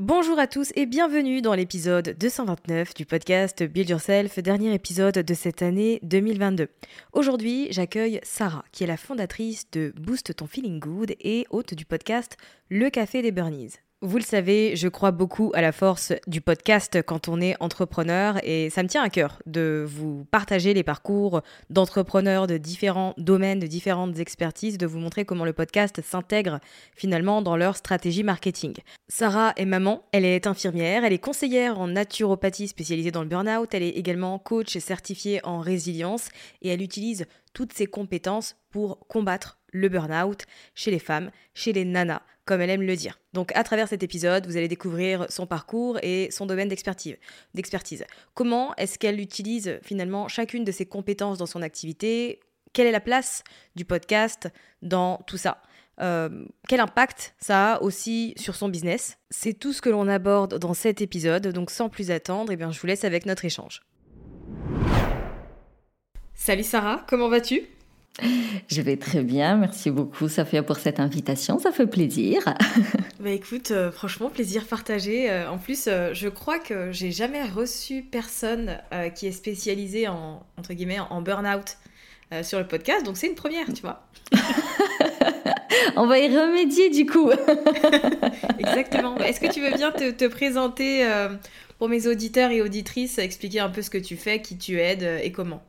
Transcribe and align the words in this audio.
Bonjour 0.00 0.38
à 0.38 0.46
tous 0.46 0.70
et 0.76 0.86
bienvenue 0.86 1.42
dans 1.42 1.54
l'épisode 1.54 2.14
229 2.20 2.94
du 2.94 3.04
podcast 3.04 3.64
Build 3.64 3.88
Yourself, 3.88 4.38
dernier 4.38 4.72
épisode 4.72 5.18
de 5.18 5.34
cette 5.34 5.60
année 5.60 5.98
2022. 6.04 6.68
Aujourd'hui, 7.14 7.66
j'accueille 7.72 8.20
Sarah, 8.22 8.64
qui 8.70 8.84
est 8.84 8.86
la 8.86 8.96
fondatrice 8.96 9.68
de 9.72 9.92
Boost 9.96 10.36
Ton 10.36 10.46
Feeling 10.46 10.78
Good 10.78 11.16
et 11.18 11.46
hôte 11.50 11.74
du 11.74 11.84
podcast 11.84 12.36
Le 12.70 12.90
Café 12.90 13.22
des 13.22 13.32
Burnies. 13.32 13.72
Vous 14.00 14.16
le 14.16 14.22
savez, 14.22 14.76
je 14.76 14.86
crois 14.86 15.10
beaucoup 15.10 15.50
à 15.54 15.60
la 15.60 15.72
force 15.72 16.12
du 16.28 16.40
podcast 16.40 17.02
quand 17.02 17.26
on 17.26 17.40
est 17.40 17.56
entrepreneur 17.58 18.38
et 18.44 18.70
ça 18.70 18.84
me 18.84 18.88
tient 18.88 19.02
à 19.02 19.10
cœur 19.10 19.42
de 19.44 19.84
vous 19.84 20.24
partager 20.30 20.72
les 20.72 20.84
parcours 20.84 21.42
d'entrepreneurs 21.68 22.46
de 22.46 22.58
différents 22.58 23.12
domaines, 23.18 23.58
de 23.58 23.66
différentes 23.66 24.20
expertises, 24.20 24.78
de 24.78 24.86
vous 24.86 25.00
montrer 25.00 25.24
comment 25.24 25.44
le 25.44 25.52
podcast 25.52 26.00
s'intègre 26.00 26.60
finalement 26.94 27.42
dans 27.42 27.56
leur 27.56 27.76
stratégie 27.76 28.22
marketing. 28.22 28.74
Sarah 29.08 29.52
est 29.56 29.64
maman, 29.64 30.04
elle 30.12 30.24
est 30.24 30.46
infirmière, 30.46 31.02
elle 31.02 31.12
est 31.12 31.18
conseillère 31.18 31.80
en 31.80 31.88
naturopathie 31.88 32.68
spécialisée 32.68 33.10
dans 33.10 33.22
le 33.22 33.28
burn-out, 33.28 33.74
elle 33.74 33.82
est 33.82 33.88
également 33.88 34.38
coach 34.38 34.78
certifiée 34.78 35.44
en 35.44 35.58
résilience 35.58 36.28
et 36.62 36.68
elle 36.68 36.82
utilise 36.82 37.26
toutes 37.52 37.72
ses 37.72 37.88
compétences 37.88 38.54
pour 38.70 39.08
combattre 39.08 39.58
le 39.72 39.88
burn-out 39.88 40.44
chez 40.76 40.92
les 40.92 41.00
femmes, 41.00 41.30
chez 41.54 41.72
les 41.72 41.84
nanas, 41.84 42.22
comme 42.48 42.62
elle 42.62 42.70
aime 42.70 42.82
le 42.82 42.96
dire. 42.96 43.20
Donc 43.34 43.52
à 43.54 43.62
travers 43.62 43.88
cet 43.88 44.02
épisode, 44.02 44.46
vous 44.46 44.56
allez 44.56 44.68
découvrir 44.68 45.26
son 45.28 45.46
parcours 45.46 45.98
et 46.02 46.30
son 46.30 46.46
domaine 46.46 46.68
d'expertise. 46.68 48.04
Comment 48.32 48.74
est-ce 48.76 48.98
qu'elle 48.98 49.20
utilise 49.20 49.78
finalement 49.82 50.28
chacune 50.28 50.64
de 50.64 50.72
ses 50.72 50.86
compétences 50.86 51.36
dans 51.36 51.46
son 51.46 51.60
activité? 51.60 52.40
Quelle 52.72 52.86
est 52.86 52.92
la 52.92 53.00
place 53.00 53.44
du 53.76 53.84
podcast 53.84 54.48
dans 54.80 55.18
tout 55.26 55.36
ça? 55.36 55.60
Euh, 56.00 56.46
quel 56.68 56.80
impact 56.80 57.34
ça 57.38 57.74
a 57.74 57.82
aussi 57.82 58.32
sur 58.38 58.54
son 58.54 58.70
business? 58.70 59.18
C'est 59.28 59.52
tout 59.52 59.74
ce 59.74 59.82
que 59.82 59.90
l'on 59.90 60.08
aborde 60.08 60.58
dans 60.58 60.72
cet 60.72 61.02
épisode, 61.02 61.48
donc 61.48 61.70
sans 61.70 61.90
plus 61.90 62.10
attendre, 62.10 62.50
eh 62.50 62.56
bien, 62.56 62.70
je 62.70 62.80
vous 62.80 62.86
laisse 62.86 63.04
avec 63.04 63.26
notre 63.26 63.44
échange. 63.44 63.82
Salut 66.32 66.62
Sarah, 66.62 67.04
comment 67.08 67.28
vas-tu? 67.28 67.66
je 68.68 68.80
vais 68.80 68.96
très 68.96 69.22
bien, 69.22 69.56
merci 69.56 69.90
beaucoup 69.90 70.28
Safia 70.28 70.62
pour 70.62 70.76
cette 70.76 71.00
invitation, 71.00 71.58
ça 71.58 71.72
fait 71.72 71.86
plaisir. 71.86 72.42
bah 73.20 73.30
écoute, 73.30 73.70
euh, 73.70 73.90
franchement 73.90 74.30
plaisir 74.30 74.66
partagé. 74.66 75.30
Euh, 75.30 75.50
en 75.50 75.58
plus, 75.58 75.86
euh, 75.86 76.12
je 76.14 76.28
crois 76.28 76.58
que 76.58 76.90
j'ai 76.92 77.10
jamais 77.10 77.44
reçu 77.44 78.02
personne 78.02 78.78
qui 79.14 79.26
est 79.26 79.32
spécialisé 79.32 80.08
en 80.08 80.44
entre 80.56 80.74
guillemets 80.74 81.00
en 81.00 81.22
burn-out 81.22 81.76
sur 82.42 82.58
le 82.58 82.66
podcast, 82.66 83.06
donc 83.06 83.16
c'est 83.16 83.26
une 83.26 83.34
première, 83.34 83.66
tu 83.72 83.80
vois. 83.80 84.06
On 85.96 86.06
va 86.06 86.18
y 86.18 86.28
remédier 86.28 86.90
du 86.90 87.06
coup. 87.06 87.30
Exactement. 88.58 89.16
Est-ce 89.16 89.40
que 89.40 89.50
tu 89.50 89.62
veux 89.62 89.72
bien 89.72 89.90
te, 89.92 90.10
te 90.10 90.26
présenter 90.26 91.08
pour 91.78 91.88
mes 91.88 92.06
auditeurs 92.06 92.50
et 92.50 92.60
auditrices, 92.60 93.18
expliquer 93.18 93.60
un 93.60 93.70
peu 93.70 93.80
ce 93.80 93.88
que 93.88 93.98
tu 93.98 94.16
fais, 94.16 94.42
qui 94.42 94.58
tu 94.58 94.78
aides 94.78 95.20
et 95.22 95.32
comment? 95.32 95.62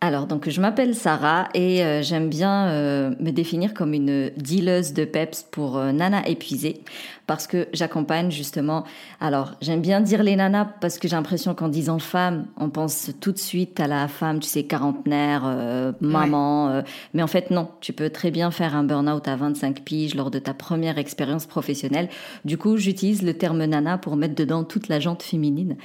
Alors, 0.00 0.28
donc, 0.28 0.48
je 0.48 0.60
m'appelle 0.60 0.94
Sarah 0.94 1.48
et 1.54 1.82
euh, 1.84 2.02
j'aime 2.02 2.28
bien 2.28 2.68
euh, 2.68 3.10
me 3.18 3.32
définir 3.32 3.74
comme 3.74 3.94
une 3.94 4.30
dealeuse 4.36 4.92
de 4.92 5.04
PEPS 5.04 5.46
pour 5.50 5.76
euh, 5.76 5.90
Nana 5.90 6.26
épuisée 6.28 6.82
parce 7.28 7.46
que 7.46 7.68
j'accompagne 7.74 8.30
justement. 8.30 8.84
Alors, 9.20 9.52
j'aime 9.60 9.82
bien 9.82 10.00
dire 10.00 10.22
les 10.22 10.34
nanas 10.34 10.64
parce 10.80 10.98
que 10.98 11.06
j'ai 11.06 11.14
l'impression 11.14 11.54
qu'en 11.54 11.68
disant 11.68 11.98
femme, 11.98 12.46
on 12.56 12.70
pense 12.70 13.10
tout 13.20 13.32
de 13.32 13.38
suite 13.38 13.78
à 13.80 13.86
la 13.86 14.08
femme, 14.08 14.40
tu 14.40 14.48
sais, 14.48 14.64
quarantenaire, 14.64 15.42
euh, 15.44 15.92
maman. 16.00 16.70
Euh, 16.70 16.82
mais 17.12 17.22
en 17.22 17.26
fait, 17.26 17.50
non. 17.50 17.68
Tu 17.80 17.92
peux 17.92 18.08
très 18.08 18.30
bien 18.30 18.50
faire 18.50 18.74
un 18.74 18.82
burn-out 18.82 19.28
à 19.28 19.36
25 19.36 19.82
piges 19.82 20.14
lors 20.14 20.30
de 20.30 20.38
ta 20.38 20.54
première 20.54 20.96
expérience 20.96 21.44
professionnelle. 21.44 22.08
Du 22.46 22.56
coup, 22.56 22.78
j'utilise 22.78 23.22
le 23.22 23.34
terme 23.34 23.62
nana 23.62 23.98
pour 23.98 24.16
mettre 24.16 24.34
dedans 24.34 24.64
toute 24.64 24.88
la 24.88 24.98
jante 24.98 25.22
féminine. 25.22 25.76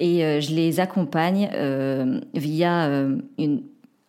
Et 0.00 0.24
euh, 0.24 0.40
je 0.40 0.52
les 0.52 0.80
accompagne 0.80 1.48
via 2.34 2.88
une 3.38 3.62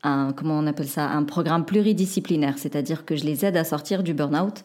un, 0.04 0.32
comment 0.34 0.58
on 0.58 0.68
appelle 0.68 0.88
ça, 0.88 1.10
un 1.10 1.24
programme 1.24 1.66
pluridisciplinaire, 1.66 2.58
c'est-à-dire 2.58 3.06
que 3.06 3.16
je 3.16 3.26
les 3.26 3.46
aide 3.46 3.58
à 3.58 3.64
sortir 3.64 4.04
du 4.04 4.14
burn-out 4.14 4.64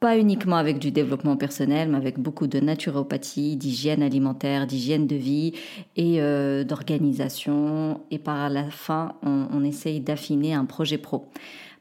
pas 0.00 0.18
uniquement 0.18 0.56
avec 0.56 0.78
du 0.78 0.90
développement 0.90 1.36
personnel, 1.36 1.88
mais 1.88 1.96
avec 1.96 2.18
beaucoup 2.18 2.46
de 2.46 2.60
naturopathie, 2.60 3.56
d'hygiène 3.56 4.02
alimentaire, 4.02 4.66
d'hygiène 4.66 5.06
de 5.06 5.16
vie 5.16 5.54
et 5.96 6.20
euh, 6.20 6.64
d'organisation. 6.64 8.00
Et 8.10 8.18
par 8.18 8.50
la 8.50 8.70
fin, 8.70 9.14
on, 9.22 9.64
essaye 9.64 10.00
d'affiner 10.00 10.54
un 10.54 10.64
projet 10.64 10.98
pro. 10.98 11.28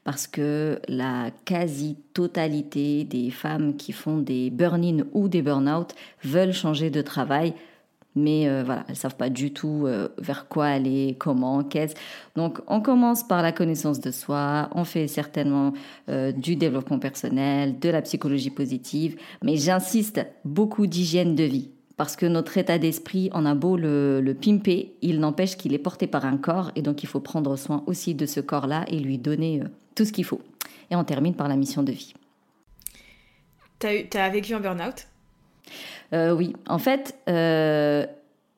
Parce 0.04 0.28
que 0.28 0.80
la 0.88 1.32
quasi-totalité 1.46 3.04
des 3.04 3.32
femmes 3.32 3.76
qui 3.76 3.92
font 3.92 4.18
des 4.18 4.50
burn-in 4.50 5.06
ou 5.14 5.28
des 5.28 5.42
burn-out 5.42 5.94
veulent 6.24 6.54
changer 6.54 6.90
de 6.90 7.02
travail 7.02 7.54
mais 8.16 8.48
euh, 8.48 8.64
voilà, 8.66 8.86
elles 8.88 8.96
savent 8.96 9.16
pas 9.16 9.30
du 9.30 9.52
tout 9.52 9.84
euh, 9.86 10.08
vers 10.18 10.48
quoi 10.48 10.66
aller, 10.68 11.16
comment, 11.20 11.64
qu'est-ce. 11.64 11.96
Donc, 12.36 12.60
on 12.68 12.82
commence 12.82 13.28
par 13.28 13.42
la 13.42 13.52
connaissance 13.52 14.00
de 14.00 14.12
soi, 14.12 14.70
on 14.74 14.86
fait 14.86 15.08
certainement 15.08 15.74
euh, 16.10 16.32
du 16.32 16.56
développement 16.56 17.00
personnel, 17.00 17.78
de 17.80 17.90
la 17.90 18.02
psychologie 18.02 18.50
positive, 18.50 19.18
mais 19.44 19.58
j'insiste 19.58 20.26
beaucoup 20.46 20.88
d'hygiène 20.88 21.36
de 21.36 21.44
vie 21.44 21.70
Parce 21.98 22.16
que 22.16 22.26
notre 22.26 22.58
état 22.58 22.78
d'esprit, 22.78 23.30
on 23.34 23.46
a 23.46 23.54
beau 23.54 23.76
le, 23.76 24.22
le 24.22 24.34
pimper, 24.34 24.94
il 25.02 25.20
n'empêche 25.20 25.58
qu'il 25.58 25.74
est 25.74 25.80
porté 25.80 26.08
par 26.08 26.26
un 26.26 26.38
corps 26.38 26.72
et 26.76 26.82
donc 26.82 27.04
il 27.04 27.08
faut 27.08 27.20
prendre 27.20 27.56
soin 27.58 27.84
aussi 27.86 28.16
de 28.16 28.26
ce 28.26 28.40
corps-là 28.40 28.86
et 28.88 29.00
lui 29.00 29.18
donner 29.18 29.62
euh, 29.62 29.66
tout 29.94 30.06
ce 30.06 30.14
qu'il 30.14 30.26
faut. 30.26 30.42
Et 30.90 30.96
on 30.96 31.04
termine 31.04 31.34
par 31.34 31.48
la 31.48 31.56
mission 31.56 31.84
de 31.84 31.92
vie. 31.92 32.14
Tu 33.80 34.18
as, 34.18 34.30
vécu 34.30 34.54
un 34.54 34.60
burn-out? 34.62 35.08
Euh, 36.14 36.34
Oui, 36.34 36.54
en 36.68 36.78
fait, 36.78 37.16
euh, 37.30 38.06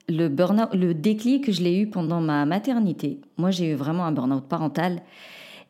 le, 0.09 0.27
burn 0.27 0.68
le 0.74 0.94
déclic, 0.94 1.51
je 1.51 1.62
l'ai 1.62 1.77
eu 1.77 1.88
pendant 1.88 2.21
ma 2.21 2.45
maternité. 2.45 3.19
Moi, 3.38 3.51
j'ai 3.51 3.71
eu 3.71 3.75
vraiment 3.75 4.06
un 4.06 4.12
burn-out 4.12 4.44
parental. 4.48 5.01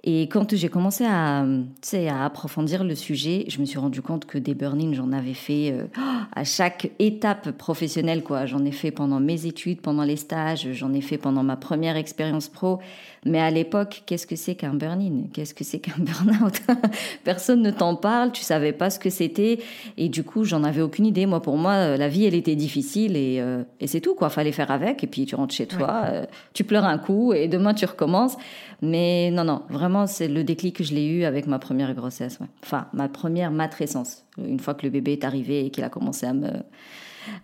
Et 0.09 0.29
quand 0.29 0.55
j'ai 0.55 0.69
commencé 0.69 1.03
à, 1.05 1.39
à 1.41 2.25
approfondir 2.25 2.85
le 2.85 2.95
sujet, 2.95 3.43
je 3.49 3.59
me 3.59 3.65
suis 3.65 3.77
rendu 3.77 4.01
compte 4.01 4.25
que 4.25 4.37
des 4.37 4.53
burn 4.53 4.93
j'en 4.93 5.11
avais 5.11 5.33
fait 5.33 5.71
euh, 5.73 5.85
à 6.33 6.45
chaque 6.45 6.91
étape 6.99 7.51
professionnelle. 7.51 8.23
quoi. 8.23 8.45
J'en 8.45 8.63
ai 8.63 8.71
fait 8.71 8.91
pendant 8.91 9.19
mes 9.19 9.47
études, 9.47 9.81
pendant 9.81 10.03
les 10.03 10.15
stages, 10.15 10.69
j'en 10.71 10.93
ai 10.93 11.01
fait 11.01 11.17
pendant 11.17 11.43
ma 11.43 11.57
première 11.57 11.97
expérience 11.97 12.47
pro. 12.47 12.79
Mais 13.25 13.39
à 13.39 13.49
l'époque, 13.49 14.03
qu'est-ce 14.05 14.27
que 14.27 14.35
c'est 14.35 14.55
qu'un 14.55 14.73
burn-in? 14.73 15.27
Qu'est-ce 15.33 15.53
que 15.53 15.63
c'est 15.63 15.79
qu'un 15.79 15.97
burn-out? 15.97 16.61
Personne 17.23 17.61
ne 17.61 17.71
t'en 17.71 17.95
parle, 17.95 18.31
tu 18.31 18.41
savais 18.43 18.73
pas 18.73 18.89
ce 18.89 18.99
que 18.99 19.09
c'était. 19.09 19.59
Et 19.97 20.09
du 20.09 20.23
coup, 20.23 20.43
j'en 20.43 20.63
avais 20.63 20.81
aucune 20.81 21.05
idée. 21.05 21.25
Moi, 21.25 21.41
pour 21.41 21.57
moi, 21.57 21.73
euh, 21.73 21.97
la 21.97 22.07
vie, 22.07 22.25
elle 22.25 22.35
était 22.35 22.55
difficile 22.55 23.15
et, 23.15 23.37
euh, 23.39 23.63
et 23.79 23.87
c'est 23.87 24.01
tout. 24.01 24.15
quoi. 24.15 24.29
Fallait 24.29 24.51
faire 24.51 24.71
avec. 24.71 25.03
Et 25.03 25.07
puis, 25.07 25.25
tu 25.25 25.35
rentres 25.35 25.53
chez 25.53 25.67
toi, 25.67 26.05
tu 26.53 26.63
pleures 26.63 26.85
un 26.85 26.97
coup 26.97 27.33
et 27.33 27.47
demain, 27.47 27.73
tu 27.73 27.85
recommences. 27.85 28.37
Mais 28.81 29.31
non, 29.31 29.43
non, 29.43 29.63
vraiment, 29.69 30.05
c'est 30.05 30.27
le 30.27 30.43
déclic 30.43 30.75
que 30.77 30.83
je 30.83 30.93
l'ai 30.93 31.05
eu 31.07 31.23
avec 31.23 31.47
ma 31.47 31.59
première 31.59 31.93
grossesse. 31.95 32.39
Enfin, 32.63 32.87
ma 32.93 33.09
première 33.09 33.51
matrescence. 33.51 34.23
Une 34.37 34.59
fois 34.59 34.75
que 34.75 34.83
le 34.85 34.91
bébé 34.91 35.13
est 35.13 35.23
arrivé 35.23 35.65
et 35.65 35.69
qu'il 35.71 35.83
a 35.83 35.89
commencé 35.89 36.27
à 36.27 36.33
me, 36.33 36.51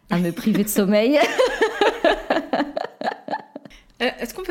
à 0.09 0.19
me 0.19 0.31
priver 0.31 0.63
de 0.63 0.69
sommeil. 0.69 1.19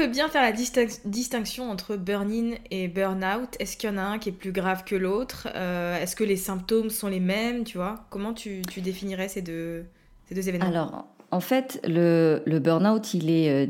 Peut 0.03 0.09
bien 0.09 0.29
faire 0.29 0.43
la 0.43 0.51
distinction 0.51 1.71
entre 1.71 1.95
burn-in 1.95 2.57
et 2.73 2.89
burn-out 2.89 3.51
Est-ce 3.61 3.77
qu'il 3.77 3.89
y 3.89 3.93
en 3.93 3.99
a 3.99 4.03
un 4.03 4.19
qui 4.19 4.31
est 4.31 4.33
plus 4.33 4.51
grave 4.51 4.83
que 4.83 4.97
l'autre? 4.97 5.47
Euh, 5.55 5.97
Est-ce 5.97 6.17
que 6.17 6.25
les 6.25 6.35
symptômes 6.35 6.91
sont 6.91 7.07
les 7.07 7.21
mêmes 7.21 7.63
Tu 7.63 7.79
vois? 7.79 8.05
Comment 8.11 8.35
tu, 8.35 8.63
définirais 8.79 9.29
ces 9.29 9.43
deux, 9.43 9.85
ces 10.29 10.35
deux 10.35 10.49
événements? 10.49 10.67
Alors, 10.67 11.07
en 11.31 11.39
fait, 11.39 11.81
le, 11.87 12.43
burn-out, 12.59 13.15
il 13.15 13.31
est 13.31 13.49
euh, 13.49 13.67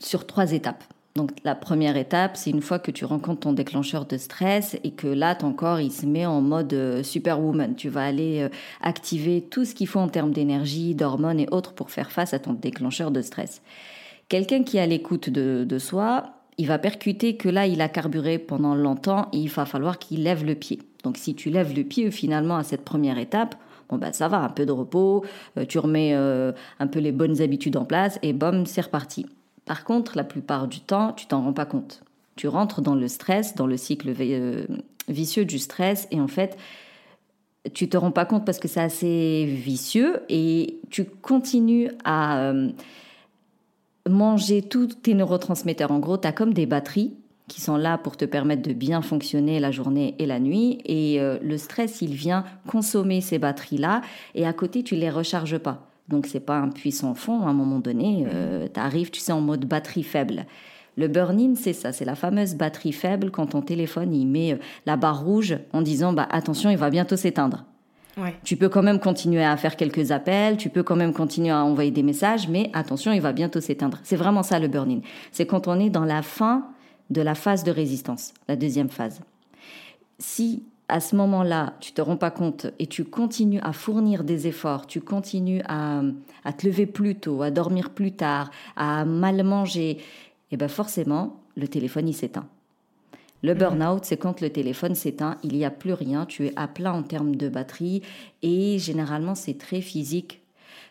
sur 0.00 0.26
trois 0.26 0.50
étapes. 0.50 0.82
Donc 1.14 1.30
la 1.44 1.54
première 1.54 1.96
étape, 1.96 2.36
c'est 2.36 2.50
une 2.50 2.60
fois 2.60 2.80
que 2.80 2.90
tu 2.90 3.04
rencontres 3.04 3.42
ton 3.42 3.52
déclencheur 3.52 4.06
de 4.06 4.16
stress 4.16 4.76
et 4.82 4.90
que 4.90 5.06
là, 5.06 5.36
ton 5.36 5.52
corps, 5.52 5.78
il 5.78 5.92
se 5.92 6.04
met 6.04 6.26
en 6.26 6.40
mode 6.40 6.74
euh, 6.74 7.04
superwoman. 7.04 7.76
Tu 7.76 7.90
vas 7.90 8.04
aller 8.04 8.48
activer 8.80 9.40
tout 9.40 9.64
ce 9.64 9.76
qu'il 9.76 9.86
faut 9.86 10.00
en 10.00 10.08
termes 10.08 10.32
d'énergie, 10.32 10.96
d'hormones 10.96 11.38
et 11.38 11.46
autres 11.52 11.74
pour 11.74 11.92
faire 11.92 12.10
face 12.10 12.34
à 12.34 12.40
ton 12.40 12.54
déclencheur 12.54 13.12
de 13.12 13.22
stress. 13.22 13.62
Quelqu'un 14.28 14.64
qui 14.64 14.76
est 14.76 14.80
à 14.80 14.86
l'écoute 14.86 15.30
de, 15.30 15.78
soi, 15.78 16.24
il 16.58 16.66
va 16.66 16.78
percuter 16.78 17.36
que 17.36 17.48
là, 17.48 17.66
il 17.66 17.80
a 17.80 17.88
carburé 17.88 18.38
pendant 18.38 18.74
longtemps 18.74 19.28
et 19.32 19.38
il 19.38 19.48
va 19.48 19.66
falloir 19.66 19.98
qu'il 19.98 20.24
lève 20.24 20.44
le 20.44 20.54
pied. 20.54 20.80
Donc 21.04 21.16
si 21.16 21.34
tu 21.34 21.50
lèves 21.50 21.76
le 21.76 21.84
pied 21.84 22.10
finalement 22.10 22.56
à 22.56 22.64
cette 22.64 22.84
première 22.84 23.18
étape, 23.18 23.54
bon 23.88 23.98
bah 23.98 24.12
ça 24.12 24.26
va, 24.26 24.38
un 24.38 24.48
peu 24.48 24.66
de 24.66 24.72
repos, 24.72 25.24
euh, 25.56 25.64
tu 25.64 25.78
remets 25.78 26.12
un 26.14 26.86
peu 26.90 26.98
les 26.98 27.12
bonnes 27.12 27.40
habitudes 27.40 27.76
en 27.76 27.84
place 27.84 28.18
et 28.22 28.32
bom, 28.32 28.66
c'est 28.66 28.80
reparti. 28.80 29.26
Par 29.66 29.84
contre, 29.84 30.16
la 30.16 30.24
plupart 30.24 30.68
du 30.68 30.80
temps, 30.80 31.12
tu 31.12 31.26
t'en 31.26 31.42
rends 31.42 31.52
pas 31.52 31.66
compte. 31.66 32.02
Tu 32.36 32.48
rentres 32.48 32.80
dans 32.80 32.94
le 32.94 33.08
stress, 33.08 33.54
dans 33.54 33.66
le 33.66 33.76
cycle 33.76 34.14
euh, 34.18 34.64
vicieux 35.08 35.44
du 35.44 35.58
stress, 35.58 36.06
et 36.10 36.20
en 36.20 36.28
fait, 36.28 36.56
tu 37.74 37.88
te 37.88 37.96
rends 37.96 38.12
pas 38.12 38.24
compte 38.24 38.46
parce 38.46 38.58
que 38.58 38.68
c'est 38.68 38.80
assez 38.80 39.44
vicieux, 39.44 40.20
et 40.28 40.78
tu 40.90 41.04
continues 41.04 41.90
à 42.04 42.38
euh, 42.38 42.70
manger 44.08 44.62
tous 44.62 44.86
tes 44.86 45.14
neurotransmetteurs. 45.14 45.90
En 45.90 45.98
gros, 45.98 46.18
tu 46.18 46.28
as 46.28 46.32
comme 46.32 46.54
des 46.54 46.66
batteries 46.66 47.14
qui 47.48 47.60
sont 47.60 47.76
là 47.76 47.96
pour 47.98 48.16
te 48.16 48.24
permettre 48.24 48.62
de 48.62 48.72
bien 48.72 49.02
fonctionner 49.02 49.60
la 49.60 49.70
journée 49.70 50.16
et 50.18 50.26
la 50.26 50.40
nuit. 50.40 50.80
Et 50.84 51.20
euh, 51.20 51.38
le 51.42 51.58
stress, 51.58 52.02
il 52.02 52.14
vient 52.14 52.44
consommer 52.66 53.20
ces 53.20 53.38
batteries-là, 53.38 54.02
et 54.34 54.46
à 54.46 54.52
côté, 54.52 54.82
tu 54.82 54.96
les 54.96 55.10
recharges 55.10 55.58
pas. 55.58 55.88
Donc 56.08 56.26
c'est 56.26 56.40
pas 56.40 56.58
un 56.58 56.68
puissant 56.68 57.14
fond. 57.14 57.42
À 57.42 57.46
un 57.46 57.52
moment 57.52 57.78
donné, 57.78 58.26
euh, 58.32 58.68
tu 58.72 58.80
arrives, 58.80 59.10
tu 59.10 59.20
sais, 59.20 59.32
en 59.32 59.40
mode 59.40 59.64
batterie 59.64 60.02
faible. 60.02 60.46
Le 60.96 61.08
burn-in, 61.08 61.54
c'est 61.56 61.74
ça, 61.74 61.92
c'est 61.92 62.06
la 62.06 62.14
fameuse 62.14 62.54
batterie 62.54 62.92
faible 62.92 63.30
quand 63.30 63.48
ton 63.48 63.60
téléphone 63.60 64.14
il 64.14 64.26
met 64.26 64.54
euh, 64.54 64.58
la 64.86 64.96
barre 64.96 65.22
rouge 65.22 65.58
en 65.72 65.82
disant 65.82 66.12
bah 66.12 66.26
attention, 66.30 66.70
il 66.70 66.78
va 66.78 66.90
bientôt 66.90 67.16
s'éteindre. 67.16 67.64
Tu 68.44 68.56
peux 68.56 68.68
quand 68.68 68.82
même 68.82 68.98
continuer 68.98 69.44
à 69.44 69.56
faire 69.56 69.76
quelques 69.76 70.10
appels, 70.10 70.56
tu 70.56 70.70
peux 70.70 70.82
quand 70.82 70.96
même 70.96 71.12
continuer 71.12 71.50
à 71.50 71.62
envoyer 71.62 71.90
des 71.90 72.02
messages, 72.02 72.48
mais 72.48 72.70
attention, 72.72 73.12
il 73.12 73.20
va 73.20 73.32
bientôt 73.32 73.60
s'éteindre. 73.60 73.98
C'est 74.04 74.16
vraiment 74.16 74.42
ça 74.42 74.58
le 74.58 74.68
burn-in. 74.68 75.00
C'est 75.32 75.46
quand 75.46 75.68
on 75.68 75.78
est 75.78 75.90
dans 75.90 76.04
la 76.04 76.22
fin 76.22 76.68
de 77.10 77.20
la 77.20 77.34
phase 77.34 77.62
de 77.62 77.70
résistance, 77.70 78.32
la 78.48 78.56
deuxième 78.56 78.88
phase. 78.88 79.20
Si 80.18 80.64
à 80.88 81.00
ce 81.00 81.16
moment-là, 81.16 81.74
tu 81.80 81.92
te 81.92 82.00
rends 82.00 82.16
pas 82.16 82.30
compte 82.30 82.66
et 82.78 82.86
tu 82.86 83.04
continues 83.04 83.60
à 83.62 83.72
fournir 83.72 84.24
des 84.24 84.46
efforts, 84.46 84.86
tu 84.86 85.00
continues 85.00 85.62
à, 85.68 86.02
te 86.56 86.66
lever 86.66 86.86
plus 86.86 87.16
tôt, 87.16 87.42
à 87.42 87.50
dormir 87.50 87.90
plus 87.90 88.12
tard, 88.12 88.50
à 88.76 89.04
mal 89.04 89.42
manger, 89.42 89.90
et 89.90 90.00
eh 90.52 90.56
ben 90.56 90.68
forcément, 90.68 91.40
le 91.56 91.66
téléphone 91.66 92.08
il 92.08 92.14
s'éteint. 92.14 92.46
Le 93.42 93.52
mhm. 93.52 93.58
burn-out, 93.58 94.04
c'est 94.04 94.16
quand 94.16 94.40
le 94.40 94.50
téléphone 94.50 94.94
s'éteint, 94.94 95.36
il 95.42 95.54
n'y 95.54 95.64
a 95.64 95.70
plus 95.70 95.92
rien, 95.92 96.26
tu 96.26 96.46
es 96.46 96.52
à 96.56 96.68
plat 96.68 96.92
en 96.92 97.02
termes 97.02 97.36
de 97.36 97.48
batterie 97.48 98.02
et 98.42 98.78
généralement 98.78 99.34
c'est 99.34 99.58
très 99.58 99.80
physique. 99.80 100.42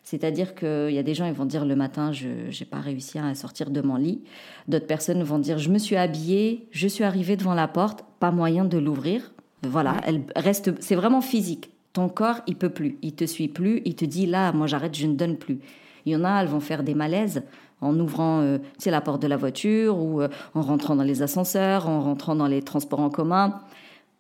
C'est-à-dire 0.04 0.54
qu'il 0.54 0.92
y 0.92 1.00
a 1.00 1.04
des 1.04 1.16
gens, 1.16 1.26
ils 1.26 1.34
vont 1.34 1.46
dire 1.46 1.66
le 1.66 1.76
matin, 1.76 2.12
je 2.12 2.28
n'ai 2.28 2.66
pas 2.70 2.80
réussi 2.80 3.18
à 3.18 3.34
sortir 3.34 3.72
de 3.72 3.82
mon 3.82 3.96
lit. 3.96 4.22
D'autres 4.68 4.86
personnes 4.86 5.24
vont 5.24 5.40
dire, 5.40 5.58
je 5.58 5.70
me 5.70 5.80
suis 5.80 5.96
habillée, 5.96 6.68
je 6.70 6.88
suis 6.88 7.04
arrivée 7.04 7.36
devant 7.36 7.56
la 7.56 7.68
porte, 7.68 8.06
pas 8.20 8.30
moyen 8.30 8.66
de 8.66 8.78
l'ouvrir. 8.78 9.34
Voilà, 9.64 9.96
elle 10.06 10.22
reste. 10.36 10.80
C'est 10.80 10.94
vraiment 10.94 11.22
physique. 11.22 11.72
Ton 11.94 12.08
corps, 12.08 12.42
il 12.46 12.56
peut 12.56 12.70
plus, 12.70 13.00
il 13.02 13.16
te 13.16 13.26
suit 13.26 13.48
plus, 13.48 13.82
il 13.84 13.96
te 13.96 14.06
dit 14.06 14.28
là, 14.28 14.52
moi 14.52 14.68
j'arrête, 14.68 14.96
je 14.96 15.08
ne 15.08 15.16
donne 15.16 15.38
plus. 15.38 15.60
Il 16.06 16.14
y 16.14 16.16
en 16.16 16.24
a, 16.24 16.42
elles 16.42 16.50
vont 16.50 16.60
faire 16.60 16.84
des 16.84 16.94
malaises 16.94 17.42
en 17.82 18.00
ouvrant 18.00 18.42
euh, 18.42 18.58
la 18.86 19.02
porte 19.02 19.22
de 19.22 19.28
la 19.28 19.38
voiture 19.38 19.98
ou 20.00 20.22
euh, 20.22 20.28
en 20.54 20.62
rentrant 20.62 20.96
dans 20.96 21.04
les 21.04 21.22
ascenseurs, 21.22 21.88
en 21.88 22.02
rentrant 22.02 22.36
dans 22.36 22.48
les 22.48 22.62
transports 22.62 23.02
en 23.02 23.10
commun. 23.10 23.62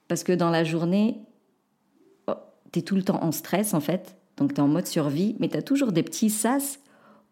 Parce 0.07 0.24
que 0.24 0.34
dans 0.34 0.50
la 0.50 0.63
journée, 0.63 1.19
oh, 2.28 2.34
tu 2.72 2.80
es 2.80 2.81
tout 2.81 2.96
le 2.96 3.04
temps 3.04 3.24
en 3.24 3.31
stress 3.31 3.74
en 3.74 3.80
fait, 3.80 4.18
donc 4.38 4.54
tu 4.54 4.60
es 4.60 4.63
en 4.63 4.68
mode 4.68 4.88
survie, 4.88 5.36
mais 5.40 5.48
tu 5.48 5.57
as 5.57 5.62
toujours 5.62 5.92
des 5.92 6.04
petits 6.04 6.30
sas 6.30 6.80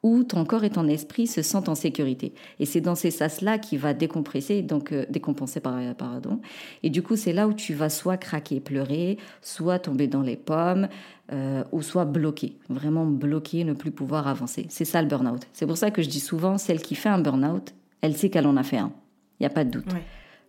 où 0.03 0.23
ton 0.23 0.43
corps 0.43 0.65
et 0.65 0.69
ton 0.69 0.87
esprit 0.87 1.27
se 1.27 1.41
sentent 1.41 1.69
en 1.69 1.75
sécurité. 1.75 2.33
Et 2.59 2.65
c'est 2.65 2.81
dans 2.81 2.95
ces 2.95 3.09
sas-là 3.09 3.57
qui 3.57 3.77
va 3.77 3.93
décompresser, 3.93 4.61
donc 4.61 4.91
euh, 4.91 5.05
décompenser, 5.09 5.61
pardon. 5.61 6.41
Et 6.83 6.89
du 6.89 7.01
coup, 7.01 7.15
c'est 7.15 7.31
là 7.31 7.47
où 7.47 7.53
tu 7.53 7.73
vas 7.73 7.89
soit 7.89 8.17
craquer, 8.17 8.59
pleurer, 8.59 9.17
soit 9.41 9.79
tomber 9.79 10.07
dans 10.07 10.21
les 10.21 10.35
pommes, 10.35 10.89
euh, 11.31 11.63
ou 11.71 11.81
soit 11.81 12.03
bloquer, 12.03 12.57
vraiment 12.69 13.05
bloquer, 13.05 13.63
ne 13.63 13.73
plus 13.73 13.91
pouvoir 13.91 14.27
avancer. 14.27 14.65
C'est 14.69 14.85
ça 14.85 15.01
le 15.01 15.07
burn-out. 15.07 15.47
C'est 15.53 15.65
pour 15.65 15.77
ça 15.77 15.89
que 15.89 16.01
je 16.01 16.09
dis 16.09 16.19
souvent, 16.19 16.57
celle 16.57 16.81
qui 16.81 16.95
fait 16.95 17.09
un 17.09 17.19
burn-out, 17.19 17.73
elle 18.01 18.15
sait 18.15 18.29
qu'elle 18.29 18.47
en 18.47 18.57
a 18.57 18.63
fait 18.63 18.77
un. 18.77 18.91
Il 19.39 19.43
n'y 19.43 19.47
a 19.47 19.51
pas 19.51 19.63
de 19.63 19.71
doute. 19.71 19.89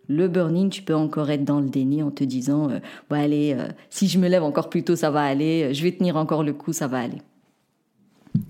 Le 0.08 0.28
burn-in, 0.28 0.68
tu 0.68 0.82
peux 0.82 0.94
encore 0.94 1.30
être 1.30 1.44
dans 1.44 1.60
le 1.60 1.68
déni 1.68 2.02
en 2.02 2.10
te 2.10 2.24
disant, 2.24 2.70
euh, 2.70 2.80
bon 3.08 3.22
allez, 3.22 3.56
si 3.88 4.08
je 4.08 4.18
me 4.18 4.28
lève 4.28 4.42
encore 4.42 4.68
plus 4.68 4.82
tôt, 4.82 4.96
ça 4.96 5.10
va 5.10 5.22
aller, 5.22 5.72
je 5.72 5.82
vais 5.84 5.92
tenir 5.92 6.16
encore 6.16 6.42
le 6.42 6.52
coup, 6.52 6.72
ça 6.72 6.88
va 6.88 6.98
aller. 6.98 7.22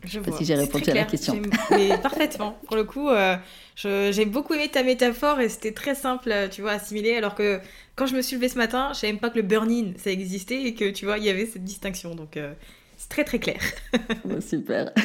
Je 0.05 0.13
sais 0.13 0.21
pas 0.21 0.37
si 0.37 0.45
j'ai 0.45 0.55
répondu 0.55 0.91
à 0.91 0.95
la 0.95 1.05
question. 1.05 1.41
Mais 1.71 1.97
parfaitement. 1.99 2.59
Pour 2.67 2.77
le 2.77 2.85
coup, 2.85 3.09
euh, 3.09 3.37
j'ai 3.77 4.25
beaucoup 4.25 4.55
aimé 4.55 4.69
ta 4.69 4.83
métaphore 4.83 5.41
et 5.41 5.49
c'était 5.49 5.73
très 5.73 5.95
simple, 5.95 6.31
euh, 6.31 6.49
tu 6.49 6.63
vois, 6.63 6.73
à 6.73 6.75
assimiler. 6.75 7.17
Alors 7.17 7.35
que 7.35 7.61
quand 7.97 8.07
je 8.07 8.15
me 8.15 8.23
suis 8.23 8.37
levée 8.37 8.49
ce 8.49 8.59
matin, 8.59 8.91
je 8.93 9.01
savais 9.01 9.13
même 9.13 9.21
pas 9.21 9.31
que 9.31 9.37
le 9.37 9.43
burn-in 9.43 9.93
ça 9.97 10.11
existait 10.11 10.63
et 10.65 10.75
que 10.75 10.91
tu 10.91 11.05
vois, 11.05 11.19
il 11.19 11.25
y 11.25 11.31
avait 11.31 11.47
cette 11.47 11.65
distinction. 11.65 12.15
Donc 12.15 12.37
euh, 12.37 12.53
c'est 12.97 13.09
très 13.09 13.25
très 13.25 13.39
clair. 13.39 13.61
super. 14.41 14.93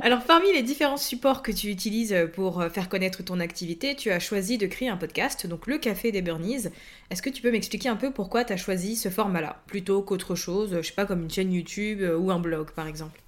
Alors 0.00 0.22
parmi 0.22 0.52
les 0.52 0.62
différents 0.62 0.98
supports 0.98 1.42
que 1.42 1.50
tu 1.50 1.68
utilises 1.68 2.14
pour 2.34 2.62
faire 2.72 2.88
connaître 2.88 3.24
ton 3.24 3.40
activité, 3.40 3.96
tu 3.96 4.10
as 4.10 4.20
choisi 4.20 4.56
de 4.56 4.66
créer 4.66 4.88
un 4.88 4.96
podcast, 4.96 5.46
donc 5.46 5.66
le 5.66 5.78
Café 5.78 6.12
des 6.12 6.22
Burnies. 6.22 6.68
Est-ce 7.10 7.22
que 7.22 7.30
tu 7.30 7.42
peux 7.42 7.50
m'expliquer 7.50 7.88
un 7.88 7.96
peu 7.96 8.12
pourquoi 8.12 8.44
tu 8.44 8.52
as 8.52 8.56
choisi 8.56 8.94
ce 8.94 9.08
format-là, 9.08 9.62
plutôt 9.66 10.02
qu'autre 10.02 10.36
chose, 10.36 10.76
je 10.76 10.86
sais 10.86 10.94
pas, 10.94 11.06
comme 11.06 11.22
une 11.22 11.30
chaîne 11.30 11.52
YouTube 11.52 12.02
ou 12.18 12.30
un 12.30 12.38
blog 12.38 12.70
par 12.70 12.86
exemple? 12.86 13.20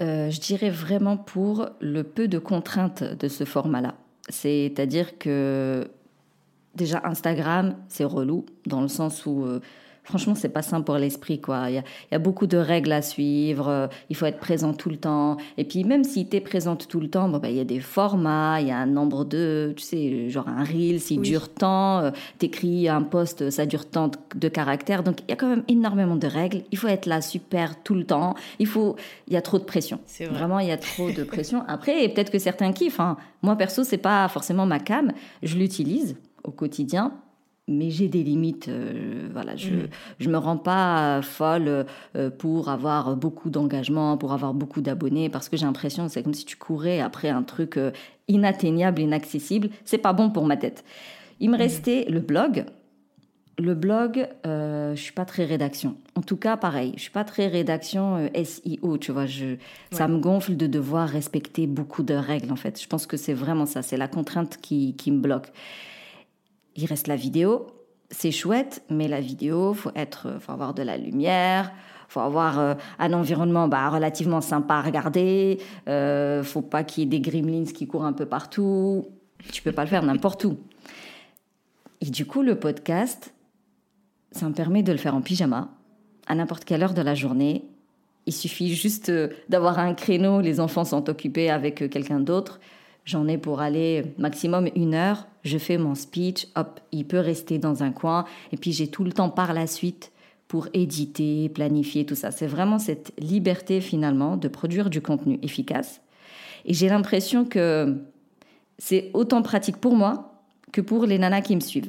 Euh, 0.00 0.30
je 0.30 0.40
dirais 0.40 0.70
vraiment 0.70 1.16
pour 1.16 1.68
le 1.80 2.04
peu 2.04 2.28
de 2.28 2.38
contraintes 2.38 3.02
de 3.02 3.28
ce 3.28 3.44
format-là. 3.44 3.94
C'est-à-dire 4.28 5.18
que 5.18 5.90
déjà 6.74 7.00
Instagram, 7.04 7.76
c'est 7.88 8.04
relou 8.04 8.46
dans 8.66 8.80
le 8.80 8.88
sens 8.88 9.26
où 9.26 9.44
euh, 9.44 9.60
franchement, 10.08 10.34
c'est 10.34 10.48
pas 10.48 10.62
simple 10.62 10.86
pour 10.86 10.96
l'esprit, 10.96 11.38
quoi. 11.38 11.68
Il 11.68 11.74
y, 11.74 11.78
a, 11.78 11.82
il 11.82 12.12
y, 12.12 12.14
a, 12.14 12.18
beaucoup 12.18 12.46
de 12.46 12.56
règles 12.56 12.92
à 12.92 13.02
suivre. 13.02 13.68
Euh, 13.68 13.86
il 14.08 14.16
faut 14.16 14.24
être 14.24 14.38
présent 14.38 14.72
tout 14.72 14.88
le 14.88 14.96
temps. 14.96 15.36
Et 15.58 15.64
puis, 15.64 15.84
même 15.84 16.02
si 16.02 16.26
tu 16.26 16.36
es 16.36 16.40
présente 16.40 16.88
tout 16.88 17.00
le 17.00 17.08
temps, 17.08 17.28
bon, 17.28 17.38
bah, 17.38 17.50
il 17.50 17.56
y 17.56 17.60
a 17.60 17.64
des 17.64 17.80
formats, 17.80 18.60
il 18.60 18.68
y 18.68 18.70
a 18.70 18.78
un 18.78 18.86
nombre 18.86 19.26
de, 19.26 19.74
tu 19.76 19.82
sais, 19.82 20.30
genre 20.30 20.48
un 20.48 20.64
reel, 20.64 20.98
s'il 20.98 21.20
oui. 21.20 21.28
dure 21.28 21.50
tant, 21.50 22.00
euh, 22.00 22.10
t'écris 22.38 22.88
un 22.88 23.02
post, 23.02 23.50
ça 23.50 23.66
dure 23.66 23.84
tant 23.84 24.10
de 24.34 24.48
caractères. 24.48 25.02
Donc, 25.02 25.20
il 25.28 25.30
y 25.30 25.32
a 25.32 25.36
quand 25.36 25.48
même 25.48 25.64
énormément 25.68 26.16
de 26.16 26.26
règles. 26.26 26.62
Il 26.72 26.78
faut 26.78 26.88
être 26.88 27.06
là 27.06 27.20
super 27.20 27.82
tout 27.82 27.94
le 27.94 28.04
temps. 28.04 28.34
Il 28.58 28.66
faut, 28.66 28.96
il 29.26 29.34
y 29.34 29.36
a 29.36 29.42
trop 29.42 29.58
de 29.58 29.64
pression. 29.64 30.00
Vraiment, 30.30 30.58
il 30.58 30.68
y 30.68 30.72
a 30.72 30.78
trop 30.78 31.10
de 31.10 31.22
pression. 31.22 31.64
Après, 31.68 32.08
peut-être 32.08 32.30
que 32.30 32.38
certains 32.38 32.72
kiffent. 32.72 33.00
Hein. 33.00 33.18
Moi, 33.42 33.56
perso, 33.56 33.84
c'est 33.84 33.98
pas 33.98 34.26
forcément 34.28 34.64
ma 34.64 34.80
cam. 34.80 35.12
Je 35.42 35.56
l'utilise 35.56 36.16
au 36.44 36.50
quotidien 36.50 37.12
mais 37.68 37.90
j'ai 37.90 38.08
des 38.08 38.24
limites. 38.24 38.68
Euh, 38.68 39.28
voilà, 39.32 39.54
je 39.54 39.70
ne 39.70 39.82
mmh. 40.26 40.30
me 40.30 40.38
rends 40.38 40.56
pas 40.56 41.20
folle 41.22 41.86
euh, 42.16 42.30
pour 42.30 42.70
avoir 42.70 43.14
beaucoup 43.16 43.50
d'engagement, 43.50 44.16
pour 44.16 44.32
avoir 44.32 44.54
beaucoup 44.54 44.80
d'abonnés, 44.80 45.28
parce 45.28 45.48
que 45.48 45.56
j'ai 45.56 45.66
l'impression 45.66 46.06
que 46.06 46.12
c'est 46.12 46.22
comme 46.22 46.34
si 46.34 46.46
tu 46.46 46.56
courais 46.56 47.00
après 47.00 47.28
un 47.28 47.42
truc 47.42 47.76
euh, 47.76 47.92
inatteignable, 48.26 49.02
inaccessible. 49.02 49.68
C'est 49.84 49.98
pas 49.98 50.14
bon 50.14 50.30
pour 50.30 50.46
ma 50.46 50.56
tête. 50.56 50.84
Il 51.40 51.50
me 51.50 51.56
mmh. 51.56 51.60
restait 51.60 52.06
le 52.08 52.20
blog. 52.20 52.64
Le 53.60 53.74
blog, 53.74 54.28
euh, 54.46 54.94
je 54.94 55.02
suis 55.02 55.12
pas 55.12 55.24
très 55.24 55.44
rédaction. 55.44 55.96
En 56.14 56.22
tout 56.22 56.36
cas, 56.36 56.56
pareil, 56.56 56.92
je 56.94 57.02
suis 57.02 57.10
pas 57.10 57.24
très 57.24 57.48
rédaction 57.48 58.30
SEO. 58.32 58.98
Tu 58.98 59.10
vois, 59.10 59.26
je, 59.26 59.46
ouais. 59.46 59.58
ça 59.90 60.06
me 60.06 60.18
gonfle 60.18 60.56
de 60.56 60.68
devoir 60.68 61.08
respecter 61.08 61.66
beaucoup 61.66 62.04
de 62.04 62.14
règles. 62.14 62.52
En 62.52 62.56
fait, 62.56 62.80
je 62.80 62.86
pense 62.86 63.06
que 63.06 63.16
c'est 63.16 63.34
vraiment 63.34 63.66
ça. 63.66 63.82
C'est 63.82 63.96
la 63.96 64.06
contrainte 64.06 64.58
qui, 64.58 64.94
qui 64.94 65.10
me 65.10 65.20
bloque. 65.20 65.50
Il 66.76 66.86
reste 66.86 67.06
la 67.06 67.16
vidéo. 67.16 67.66
C'est 68.10 68.30
chouette, 68.30 68.82
mais 68.88 69.08
la 69.08 69.20
vidéo, 69.20 69.74
faut 69.74 69.90
être, 69.94 70.38
faut 70.40 70.52
avoir 70.52 70.72
de 70.72 70.82
la 70.82 70.96
lumière, 70.96 71.72
faut 72.08 72.20
avoir 72.20 72.58
euh, 72.58 72.74
un 72.98 73.12
environnement 73.12 73.68
bah, 73.68 73.90
relativement 73.90 74.40
sympa 74.40 74.76
à 74.76 74.82
regarder. 74.82 75.58
Euh, 75.88 76.42
faut 76.42 76.62
pas 76.62 76.84
qu'il 76.84 77.02
y 77.02 77.06
ait 77.06 77.18
des 77.18 77.20
gremlins 77.20 77.64
qui 77.64 77.86
courent 77.86 78.06
un 78.06 78.14
peu 78.14 78.26
partout. 78.26 79.06
Tu 79.52 79.62
peux 79.62 79.72
pas 79.72 79.84
le 79.84 79.90
faire 79.90 80.02
n'importe 80.02 80.44
où. 80.44 80.56
Et 82.00 82.06
du 82.06 82.26
coup, 82.26 82.42
le 82.42 82.58
podcast, 82.58 83.34
ça 84.32 84.48
me 84.48 84.54
permet 84.54 84.82
de 84.82 84.92
le 84.92 84.98
faire 84.98 85.14
en 85.14 85.20
pyjama, 85.20 85.68
à 86.26 86.34
n'importe 86.34 86.64
quelle 86.64 86.82
heure 86.82 86.94
de 86.94 87.02
la 87.02 87.14
journée. 87.14 87.64
Il 88.26 88.32
suffit 88.32 88.74
juste 88.74 89.08
euh, 89.08 89.28
d'avoir 89.48 89.78
un 89.78 89.94
créneau, 89.94 90.40
les 90.40 90.60
enfants 90.60 90.84
sont 90.84 91.08
occupés 91.08 91.50
avec 91.50 91.82
euh, 91.82 91.88
quelqu'un 91.88 92.20
d'autre. 92.20 92.60
J'en 93.08 93.26
ai 93.26 93.38
pour 93.38 93.62
aller 93.62 94.04
maximum 94.18 94.68
une 94.76 94.92
heure. 94.92 95.28
Je 95.42 95.56
fais 95.56 95.78
mon 95.78 95.94
speech, 95.94 96.46
hop, 96.56 96.78
il 96.92 97.06
peut 97.06 97.20
rester 97.20 97.56
dans 97.56 97.82
un 97.82 97.90
coin. 97.90 98.26
Et 98.52 98.58
puis 98.58 98.70
j'ai 98.70 98.88
tout 98.88 99.02
le 99.02 99.12
temps 99.12 99.30
par 99.30 99.54
la 99.54 99.66
suite 99.66 100.12
pour 100.46 100.68
éditer, 100.74 101.48
planifier, 101.48 102.04
tout 102.04 102.14
ça. 102.14 102.32
C'est 102.32 102.46
vraiment 102.46 102.78
cette 102.78 103.14
liberté 103.18 103.80
finalement 103.80 104.36
de 104.36 104.46
produire 104.46 104.90
du 104.90 105.00
contenu 105.00 105.38
efficace. 105.40 106.02
Et 106.66 106.74
j'ai 106.74 106.90
l'impression 106.90 107.46
que 107.46 107.96
c'est 108.76 109.10
autant 109.14 109.40
pratique 109.40 109.78
pour 109.78 109.96
moi 109.96 110.42
que 110.70 110.82
pour 110.82 111.06
les 111.06 111.18
nanas 111.18 111.40
qui 111.40 111.56
me 111.56 111.62
suivent. 111.62 111.88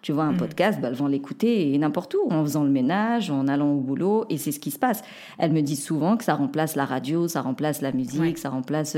Tu 0.00 0.12
vois, 0.12 0.24
un 0.24 0.32
mmh. 0.32 0.38
podcast, 0.38 0.80
bah, 0.80 0.88
elles 0.88 0.94
vont 0.94 1.08
l'écouter 1.08 1.76
n'importe 1.76 2.14
où, 2.14 2.30
en 2.30 2.42
faisant 2.42 2.64
le 2.64 2.70
ménage, 2.70 3.30
en 3.30 3.48
allant 3.48 3.72
au 3.72 3.80
boulot, 3.80 4.24
et 4.30 4.38
c'est 4.38 4.52
ce 4.52 4.60
qui 4.60 4.70
se 4.70 4.78
passe. 4.78 5.02
Elles 5.36 5.52
me 5.52 5.60
disent 5.60 5.84
souvent 5.84 6.16
que 6.16 6.24
ça 6.24 6.34
remplace 6.34 6.74
la 6.74 6.86
radio, 6.86 7.28
ça 7.28 7.42
remplace 7.42 7.82
la 7.82 7.92
musique, 7.92 8.20
ouais. 8.20 8.36
ça 8.36 8.48
remplace 8.48 8.96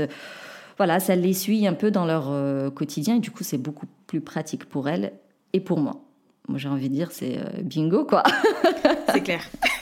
voilà, 0.77 0.99
ça 0.99 1.15
les 1.15 1.33
suit 1.33 1.67
un 1.67 1.73
peu 1.73 1.91
dans 1.91 2.05
leur 2.05 2.29
euh, 2.29 2.69
quotidien 2.69 3.17
et 3.17 3.19
du 3.19 3.31
coup, 3.31 3.43
c'est 3.43 3.57
beaucoup 3.57 3.87
plus 4.05 4.21
pratique 4.21 4.65
pour 4.65 4.87
elles 4.87 5.13
et 5.53 5.59
pour 5.59 5.79
moi. 5.79 6.03
Moi, 6.47 6.59
j'ai 6.59 6.69
envie 6.69 6.87
de 6.87 6.93
dire, 6.93 7.11
c'est 7.11 7.39
euh, 7.39 7.61
bingo, 7.61 8.05
quoi. 8.05 8.23
c'est 9.11 9.21
clair. 9.21 9.41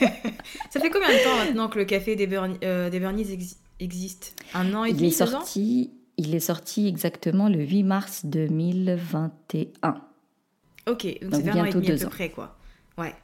ça 0.70 0.80
fait 0.80 0.90
combien 0.90 1.08
de 1.08 1.22
temps 1.22 1.36
maintenant 1.36 1.68
que 1.68 1.78
le 1.78 1.84
café 1.84 2.16
des, 2.16 2.26
Burn 2.26 2.56
euh, 2.64 2.90
des 2.90 2.98
Burnies 2.98 3.30
ex 3.30 3.56
existe? 3.78 4.34
Un 4.54 4.74
an 4.74 4.84
et 4.84 4.92
demi, 4.92 5.02
il 5.02 5.08
est 5.08 5.10
sorti, 5.12 5.90
ans? 5.92 5.96
Il 6.16 6.34
est 6.34 6.40
sorti 6.40 6.88
exactement 6.88 7.48
le 7.48 7.60
8 7.60 7.82
mars 7.84 8.26
2021. 8.26 10.00
Ok, 10.88 11.04
donc, 11.04 11.30
donc 11.30 11.42
c'est 11.42 11.48
un 11.50 11.60
an 11.60 11.64
et 11.66 11.72
demi 11.72 11.90
à 11.90 11.96
peu 11.96 12.08
près, 12.08 12.30
quoi. 12.30 12.56
Ouais. 12.98 13.14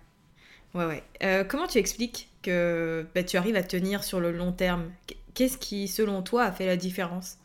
Ouais, 0.75 0.87
ouais. 0.87 1.03
Euh, 1.23 1.45
comment 1.45 1.67
tu 1.67 1.79
expliques 1.79 2.29
que 2.43 3.07
bah, 3.15 3.25
tu 3.25 3.37
arrives 3.37 3.57
à 3.57 3.63
tenir 3.63 4.05
sur 4.05 4.21
le 4.21 4.31
long 4.31 4.53
terme? 4.53 4.91
Qu'est-ce 5.35 5.59
qui, 5.59 5.89
selon 5.89 6.23
toi, 6.23 6.45
a 6.45 6.53
fait 6.53 6.67
la 6.67 6.77
différence? 6.77 7.39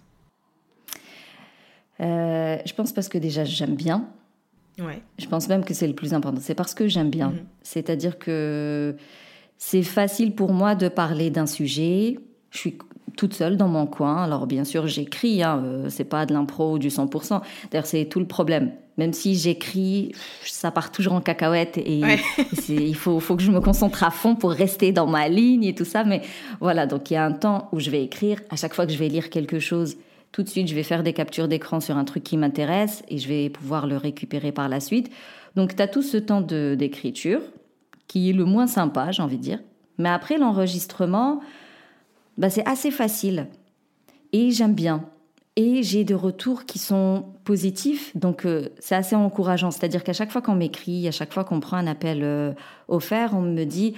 Euh, 2.01 2.58
je 2.66 2.74
pense 2.74 2.92
parce 2.92 3.10
que 3.10 3.18
déjà 3.18 3.44
j'aime 3.44 3.75
bien. 3.75 4.08
Ouais. 4.80 5.01
Je 5.18 5.27
pense 5.27 5.48
même 5.48 5.63
que 5.63 5.74
c'est 5.74 5.88
le 5.88 5.96
plus 5.96 6.13
important. 6.13 6.39
C'est 6.42 6.56
parce 6.56 6.74
que 6.74 6.88
j'aime 6.88 7.10
bien. 7.10 7.32
-hmm. 7.32 7.44
C'est-à-dire 7.63 8.20
que 8.20 8.96
c'est 9.58 9.84
facile 9.84 10.36
pour 10.36 10.54
moi 10.54 10.75
de 10.75 10.88
parler 10.88 11.30
d'un 11.32 11.48
sujet. 11.48 12.20
Je 12.51 12.58
suis 12.58 12.77
toute 13.18 13.34
seule 13.34 13.58
dans 13.58 13.68
mon 13.68 13.88
coin. 13.88 14.24
Alors 14.24 14.48
bien 14.48 14.63
sûr 14.63 14.88
j'écris, 14.88 15.44
hein, 15.44 15.62
euh, 15.63 15.89
c'est 15.89 16.06
pas 16.06 16.25
de 16.25 16.34
l'impro 16.34 16.74
ou 16.74 16.80
du 16.80 16.89
100%. 16.89 17.42
D'ailleurs 17.72 17.88
c'est 17.88 18.06
tout 18.06 18.20
le 18.20 18.27
problème. 18.27 18.72
Même 18.98 19.13
si 19.13 19.36
j'écris, 19.36 20.12
ça 20.44 20.72
part 20.72 20.92
toujours 20.92 21.13
en 21.13 21.22
cacahuète 21.22 21.77
et 21.77 22.04
ouais. 22.04 22.20
il 22.70 22.96
faut, 22.96 23.20
faut 23.20 23.36
que 23.36 23.44
je 23.44 23.51
me 23.51 23.62
concentre 23.62 24.04
à 24.04 24.10
fond 24.10 24.36
pour 24.36 24.51
rester 24.51 24.92
dans 24.92 25.06
ma 25.06 25.27
ligne 25.27 25.66
et 25.66 25.75
tout 25.75 25.86
ça. 25.86 26.04
Mais 26.04 26.22
voilà, 26.62 26.88
donc 26.88 27.12
il 27.12 27.13
y 27.13 27.18
a 27.18 27.24
un 27.24 27.32
temps 27.32 27.70
où 27.72 27.80
je 27.80 27.92
vais 27.92 28.04
écrire. 28.04 28.39
À 28.50 28.56
chaque 28.56 28.74
fois 28.74 28.88
que 28.88 28.92
je 28.92 28.98
vais 28.98 29.08
lire 29.08 29.30
quelque 29.30 29.60
chose, 29.60 29.98
tout 30.32 30.44
de 30.44 30.50
suite, 30.50 30.68
je 30.68 30.76
vais 30.76 30.84
faire 30.84 31.04
des 31.04 31.14
captures 31.14 31.48
d'écran 31.48 31.80
sur 31.80 31.98
un 31.98 32.06
truc 32.06 32.24
qui 32.24 32.38
m'intéresse 32.38 33.04
et 33.08 33.18
je 33.18 33.28
vais 33.28 33.50
pouvoir 33.50 33.88
le 33.88 33.98
récupérer 33.98 34.52
par 34.52 34.70
la 34.70 34.80
suite. 34.80 35.10
Donc, 35.56 35.76
tu 35.76 35.82
as 35.82 35.88
tout 35.88 36.04
ce 36.04 36.18
temps 36.18 36.42
d'écriture 36.42 37.42
qui 38.08 38.30
est 38.30 38.34
le 38.34 38.46
moins 38.46 38.68
sympa, 38.68 39.12
j'ai 39.12 39.22
envie 39.22 39.38
de 39.38 39.44
dire. 39.44 39.60
Mais 39.98 40.10
après 40.10 40.38
l'enregistrement, 40.38 41.42
bah, 42.38 42.50
c'est 42.50 42.68
assez 42.68 42.92
facile 42.92 43.48
et 44.32 44.52
j'aime 44.52 44.74
bien. 44.74 45.06
Et 45.56 45.82
j'ai 45.82 46.04
des 46.04 46.14
retours 46.14 46.66
qui 46.66 46.78
sont 46.78 47.26
positifs, 47.44 48.16
donc 48.16 48.46
euh, 48.46 48.70
c'est 48.78 48.94
assez 48.94 49.16
encourageant. 49.16 49.72
C'est-à-dire 49.72 50.04
qu'à 50.04 50.14
chaque 50.14 50.32
fois 50.32 50.44
qu'on 50.44 50.54
m'écrit, 50.54 51.08
à 51.08 51.12
chaque 51.12 51.34
fois 51.34 51.44
qu'on 51.44 51.60
prend 51.60 51.78
un 51.78 51.88
appel 51.88 52.20
euh, 52.22 52.54
offert, 52.88 53.32
on 53.34 53.42
me 53.42 53.64
dit 53.64 53.96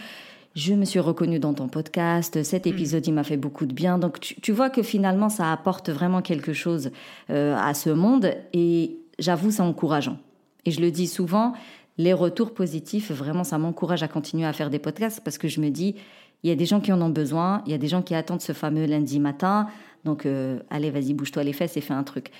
je 0.60 0.74
me 0.74 0.84
suis 0.84 1.00
reconnue 1.00 1.39
dans 1.39 1.54
ton 1.54 1.70
podcast, 1.70 2.44
cet 2.44 2.66
mm. 2.66 2.70
épisode 2.70 3.08
il 3.08 3.13
m'a 3.13 3.24
fait 3.24 3.38
beaucoup 3.38 3.66
de 3.66 3.74
bien. 3.74 3.98
Donc 3.98 4.20
tu, 4.20 4.39
tu, 4.42 4.51
vois 4.51 4.70
que 4.70 4.84
finalement 4.84 5.30
ça 5.30 5.51
apporte 5.51 5.89
vraiment 5.89 6.22
quelque 6.22 6.54
chose 6.54 6.92
euh, 7.30 7.56
à 7.58 7.74
ce 7.74 7.89
monde 7.89 8.34
et 8.54 8.98
j'avoue 9.20 9.51
c'est 9.51 9.62
encourageant. 9.62 10.18
Et 10.66 10.72
je 10.72 10.82
le 10.82 10.92
dis 10.92 11.08
souvent, 11.08 11.54
les 11.98 12.13
retours 12.13 12.54
positifs, 12.54 13.12
vraiment 13.12 13.46
ça 13.46 13.58
m'encourage 13.58 14.04
à 14.04 14.10
continuer 14.10 14.46
à 14.46 14.54
faire 14.54 14.70
des 14.70 14.80
podcasts 14.80 15.22
parce 15.24 15.38
que 15.38 15.48
je 15.48 15.62
me 15.62 15.70
dis, 15.70 15.96
il 16.44 16.50
y 16.50 16.54
a 16.54 16.56
des 16.56 16.66
gens 16.66 16.82
qui 16.82 16.92
en 16.92 17.01
ont 17.01 17.10
besoin, 17.10 17.62
il 17.66 17.72
y 17.72 17.75
a 17.75 17.78
des 17.78 17.88
gens 17.88 18.01
qui 18.01 18.13
attendent 18.13 18.42
ce 18.42 18.54
fameux 18.54 18.86
lundi 18.86 19.20
matin, 19.20 19.68
donc 20.04 20.25
euh, 20.25 20.60
allez 20.70 20.92
vas-y 20.92 21.13
bouge-toi 21.13 21.44
les 21.44 21.54
fesses 21.54 21.78
et 21.78 21.82
fais 21.82 21.94
un 21.94 22.04
truc. 22.04 22.32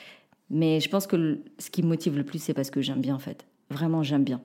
Mais 0.50 0.82
je 0.82 0.90
pense 0.90 1.08
que 1.08 1.16
le, 1.16 1.44
ce 1.58 1.70
qui 1.70 1.84
me 1.84 1.88
motive 1.88 2.18
le 2.18 2.24
plus 2.24 2.40
c'est 2.40 2.54
parce 2.54 2.70
que 2.70 2.82
j'aime 2.82 3.02
bien 3.02 3.16
en 3.16 3.20
fait. 3.20 3.46
Vraiment 3.70 4.04
j'aime 4.04 4.26
bien. 4.26 4.42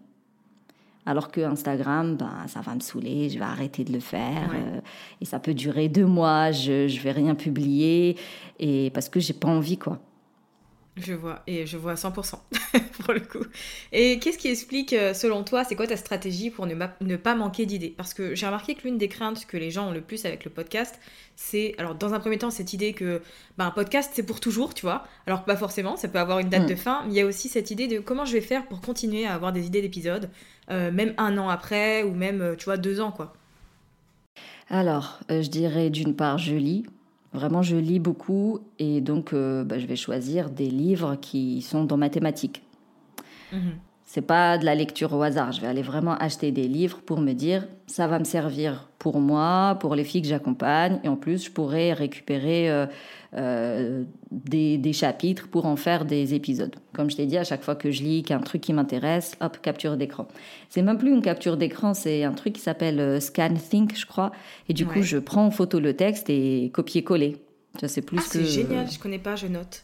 Alors 1.07 1.31
que 1.31 1.41
Instagram, 1.41 2.17
ben, 2.17 2.47
ça 2.47 2.61
va 2.61 2.75
me 2.75 2.81
saouler, 2.81 3.29
je 3.29 3.39
vais 3.39 3.45
arrêter 3.45 3.85
de 3.85 3.93
le 3.93 4.01
faire. 4.01 4.49
Ouais. 4.51 4.57
Euh, 4.57 4.81
et 5.21 5.25
ça 5.25 5.39
peut 5.39 5.55
durer 5.55 5.89
deux 5.89 6.07
mois, 6.07 6.51
je 6.51 6.85
ne 6.85 7.01
vais 7.01 7.13
rien 7.13 7.35
publier. 7.35 8.17
Et 8.59 8.91
parce 8.95 9.09
que 9.09 9.21
j'ai 9.21 9.35
pas 9.35 9.49
envie, 9.49 9.77
quoi. 9.77 9.99
Je 10.97 11.13
vois, 11.13 11.43
et 11.49 11.67
je 11.67 11.77
vois 11.77 11.95
100% 11.95 12.35
pour 13.01 13.15
le 13.15 13.21
coup. 13.21 13.45
Et 13.91 14.21
qu'est-ce 14.21 14.39
qui 14.39 14.47
explique, 14.47 14.93
euh, 14.93 15.13
selon 15.13 15.43
toi, 15.43 15.65
c'est 15.65 15.75
quoi 15.75 15.89
ta 15.89 15.97
stratégie 15.97 16.51
pour 16.51 16.67
ne, 16.67 16.75
ne 17.01 17.17
pas 17.17 17.35
manquer 17.35 17.67
d'idées? 17.67 17.93
Parce 17.97 18.15
que 18.15 18.37
j'ai 18.37 18.47
remarqué 18.47 18.77
que 18.77 18.83
l'une 18.85 18.97
des 18.97 19.09
craintes 19.09 19.45
que 19.47 19.57
les 19.57 19.73
gens 19.73 19.89
ont 19.89 19.93
le 19.93 20.01
plus 20.01 20.25
avec 20.25 20.45
le 20.45 20.53
podcast, 20.53 21.01
c'est, 21.35 21.75
alors 21.79 21.97
dans 21.97 22.15
un 22.15 22.21
premier 22.21 22.39
temps, 22.39 22.51
cette 22.51 22.73
idée 22.73 22.93
que 22.93 23.23
bah, 23.59 23.65
un 23.67 23.73
podcast, 23.73 24.13
c'est 24.15 24.23
pour 24.23 24.39
toujours, 24.39 24.73
tu 24.73 24.83
vois. 24.83 25.05
Alors 25.27 25.41
que 25.41 25.47
pas 25.47 25.57
forcément, 25.57 25.97
ça 25.97 26.07
peut 26.07 26.21
avoir 26.21 26.39
une 26.39 26.49
date 26.49 26.63
mmh. 26.63 26.67
de 26.67 26.75
fin, 26.77 27.03
mais 27.07 27.13
il 27.13 27.17
y 27.17 27.21
a 27.21 27.27
aussi 27.27 27.49
cette 27.49 27.73
idée 27.73 27.89
de 27.89 27.99
comment 27.99 28.25
je 28.25 28.33
vais 28.35 28.41
faire 28.41 28.67
pour 28.67 28.81
continuer 28.81 29.27
à 29.27 29.35
avoir 29.35 29.53
des 29.53 29.67
idées 29.67 29.83
d'épisodes, 29.83 30.31
euh, 30.71 30.93
même 30.93 31.13
un 31.19 31.37
an 31.39 31.49
après, 31.49 32.05
ou 32.05 32.15
même, 32.15 32.41
euh, 32.41 32.55
tu 32.55 32.67
vois, 32.67 32.77
deux 32.77 33.01
ans, 33.01 33.11
quoi. 33.11 33.35
Alors, 34.71 35.19
euh, 35.31 35.43
je 35.43 35.51
dirais 35.51 35.91
d'une 35.91 36.15
part, 36.15 36.39
je 36.39 36.55
lis. 36.55 36.87
Vraiment, 37.35 37.63
je 37.63 37.77
lis 37.77 37.99
beaucoup 37.99 38.61
et 38.79 39.01
donc 39.01 39.33
euh, 39.33 39.65
bah, 39.65 39.81
je 39.81 39.87
vais 39.87 39.97
choisir 39.97 40.51
des 40.51 40.71
livres 40.71 41.17
qui 41.17 41.63
sont 41.63 41.85
dans 41.85 41.97
ma 41.97 42.09
thématique. 42.09 42.63
Mmh. 43.53 43.71
C'est 44.15 44.23
pas 44.23 44.59
de 44.59 44.65
la 44.65 44.77
lecture 44.77 45.13
au 45.13 45.23
hasard. 45.23 45.51
Je 45.51 45.61
vais 45.61 45.67
aller 45.67 45.83
vraiment 45.83 46.15
acheter 46.15 46.53
des 46.53 46.69
livres 46.69 47.01
pour 47.05 47.19
me 47.19 47.33
dire 47.33 47.67
ça 47.89 48.07
va 48.07 48.21
me 48.21 48.25
servir 48.25 48.89
pour 49.01 49.19
moi, 49.19 49.77
pour 49.81 49.97
les 49.97 50.05
filles 50.05 50.23
que 50.23 50.29
j'accompagne 50.29 51.01
et 51.03 51.09
en 51.09 51.17
plus 51.17 51.47
je 51.47 51.51
pourrais 51.51 51.93
récupérer 51.93 52.71
euh, 52.71 52.87
euh, 53.35 54.05
des, 54.31 54.79
des, 54.79 54.93
chapitres 54.93 55.49
pour 55.49 55.67
en 55.67 55.75
faire 55.75 56.05
des 56.05 56.33
épisodes. 56.33 56.77
Comme 56.93 57.11
je 57.11 57.17
t'ai 57.17 57.27
dit, 57.27 57.37
à 57.37 57.43
chaque 57.43 57.65
fois 57.65 57.75
que 57.75 57.91
je 57.91 58.05
lis 58.05 58.23
qu'un 58.23 58.39
truc 58.39 58.61
qui 58.61 58.73
m'intéresse, 58.73 59.35
hop, 59.41 59.59
capture 59.61 59.97
d'écran. 59.97 60.29
C'est 60.69 60.83
même 60.83 60.97
plus 60.97 61.11
une 61.11 61.21
capture 61.21 61.57
d'écran, 61.57 61.93
c'est 61.93 62.23
un 62.23 62.35
truc 62.35 62.53
qui 62.53 62.63
s'appelle 62.63 63.01
euh, 63.01 63.19
Scan 63.19 63.55
Think, 63.69 63.99
je 63.99 64.07
crois. 64.07 64.31
Et 64.69 64.75
du 64.75 64.85
ouais. 64.85 64.93
coup, 64.93 65.03
je 65.03 65.19
prends 65.19 65.47
en 65.47 65.51
photo 65.51 65.81
le 65.81 65.93
texte 65.93 66.31
et 66.31 66.71
copier-coller. 66.73 67.39
Ça, 67.81 67.89
c'est 67.89 68.03
plus 68.03 68.19
ah, 68.21 68.23
que. 68.23 68.45
C'est 68.45 68.45
génial, 68.45 68.89
je 68.89 69.01
connais 69.01 69.19
pas, 69.19 69.35
je 69.35 69.49
note. 69.49 69.84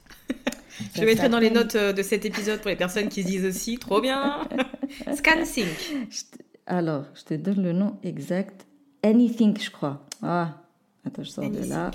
Je 0.94 1.04
mettrai 1.04 1.28
dans 1.28 1.38
les 1.38 1.50
notes 1.50 1.74
euh, 1.74 1.92
de 1.92 2.02
cet 2.02 2.24
épisode 2.24 2.60
pour 2.60 2.70
les 2.70 2.76
personnes 2.76 3.08
qui 3.08 3.22
se 3.22 3.28
disent 3.28 3.44
aussi, 3.44 3.78
trop 3.78 4.00
bien. 4.00 4.46
Scan 5.14 5.44
Think. 5.44 5.68
Alors, 6.66 7.04
je 7.14 7.24
te 7.24 7.34
donne 7.34 7.62
le 7.62 7.72
nom 7.72 7.96
exact. 8.02 8.66
Anything, 9.02 9.58
je 9.58 9.70
crois. 9.70 10.06
Ah, 10.22 10.62
attends, 11.06 11.22
je 11.22 11.30
sors 11.30 11.50
de 11.50 11.68
là. 11.68 11.90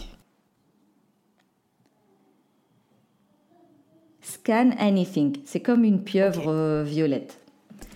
Scan 4.22 4.72
Anything. 4.80 5.38
C'est 5.46 5.60
comme 5.60 5.84
une 5.84 6.04
pieuvre 6.04 6.50
euh, 6.50 6.84
violette. 6.84 7.39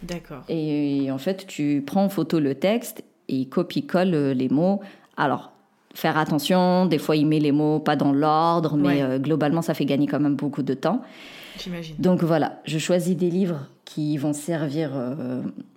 D'accord. 0.03 0.43
Et, 0.48 1.10
en 1.12 1.17
fait, 1.17 1.48
tu 1.48 1.84
prends 1.86 2.05
en 2.05 2.10
photo 2.10 2.39
le 2.39 2.55
texte 2.55 3.03
et 3.27 3.48
copie-colle 3.48 4.13
euh, 4.13 4.34
les 4.34 4.50
mots. 4.50 4.81
Alors, 5.17 5.51
faire 5.93 6.17
attention, 6.17 6.86
des 6.86 6.98
fois 6.98 7.15
il 7.15 7.25
met 7.25 7.39
les 7.39 7.51
mots 7.51 7.79
pas 7.79 7.96
dans 7.96 8.12
l'ordre, 8.12 8.77
mais 8.77 9.01
euh, 9.01 9.19
globalement 9.19 9.62
ça 9.62 9.74
fait 9.74 9.86
gagner 9.86 10.08
quand 10.08 10.19
même 10.19 10.36
beaucoup 10.36 10.63
de 10.63 10.74
temps. 10.74 11.01
J'imagine. 11.58 11.96
Donc 12.00 12.24
voilà, 12.24 12.62
je 12.65 12.77
choisis 12.77 13.15
des 13.17 13.29
livres 13.29 13.67
qui 13.86 14.17
vont 14.17 14.34
servir 14.34 14.91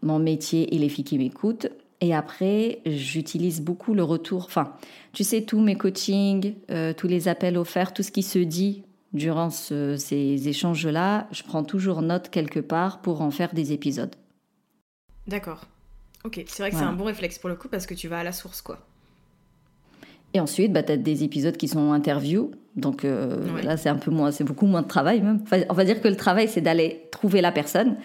mon 0.02 0.18
métier 0.18 0.74
et 0.74 0.78
les 0.78 0.88
filles 0.88 1.04
qui 1.04 1.18
m'écoutent. 1.18 1.68
Et 2.00 2.14
après, 2.14 2.80
j'utilise 2.84 3.62
beaucoup 3.62 3.94
le 3.94 4.04
retour. 4.04 4.44
Enfin, 4.44 4.74
tu 5.12 5.24
sais, 5.24 5.42
tous 5.42 5.60
mes 5.60 5.76
coachings, 5.76 6.54
tous 6.96 7.08
les 7.08 7.26
appels 7.26 7.56
offerts, 7.56 7.94
tout 7.94 8.02
ce 8.02 8.12
qui 8.12 8.22
se 8.22 8.38
dit 8.38 8.84
durant 9.12 9.50
ces 9.50 10.48
échanges-là, 10.48 11.26
je 11.32 11.42
prends 11.42 11.64
toujours 11.64 12.02
note 12.02 12.28
quelque 12.28 12.60
part 12.60 13.00
pour 13.00 13.22
en 13.22 13.30
faire 13.30 13.54
des 13.54 13.72
épisodes. 13.72 14.14
D'accord. 15.26 15.64
Ok, 16.24 16.44
c'est 16.46 16.62
vrai 16.62 16.70
que 16.70 16.76
c'est 16.76 16.82
un 16.82 16.92
bon 16.92 17.04
réflexe 17.04 17.38
pour 17.38 17.48
le 17.48 17.56
coup 17.56 17.68
parce 17.68 17.86
que 17.86 17.94
tu 17.94 18.08
vas 18.08 18.20
à 18.20 18.24
la 18.24 18.32
source, 18.32 18.62
quoi. 18.62 18.78
Et 20.34 20.40
ensuite, 20.40 20.72
bah, 20.72 20.82
tu 20.82 20.92
as 20.92 20.96
des 20.96 21.24
épisodes 21.24 21.56
qui 21.56 21.68
sont 21.68 21.92
interviews. 21.92 22.52
Donc 22.76 23.04
euh, 23.04 23.62
là, 23.62 23.76
c'est 23.76 23.90
un 23.90 23.96
peu 23.96 24.10
moins, 24.10 24.30
c'est 24.30 24.44
beaucoup 24.44 24.66
moins 24.66 24.82
de 24.82 24.88
travail 24.88 25.20
même. 25.20 25.44
on 25.68 25.74
va 25.74 25.84
dire 25.84 26.00
que 26.00 26.08
le 26.08 26.16
travail, 26.16 26.48
c'est 26.48 26.62
d'aller 26.62 27.02
trouver 27.10 27.40
la 27.40 27.52
personne. 27.52 27.96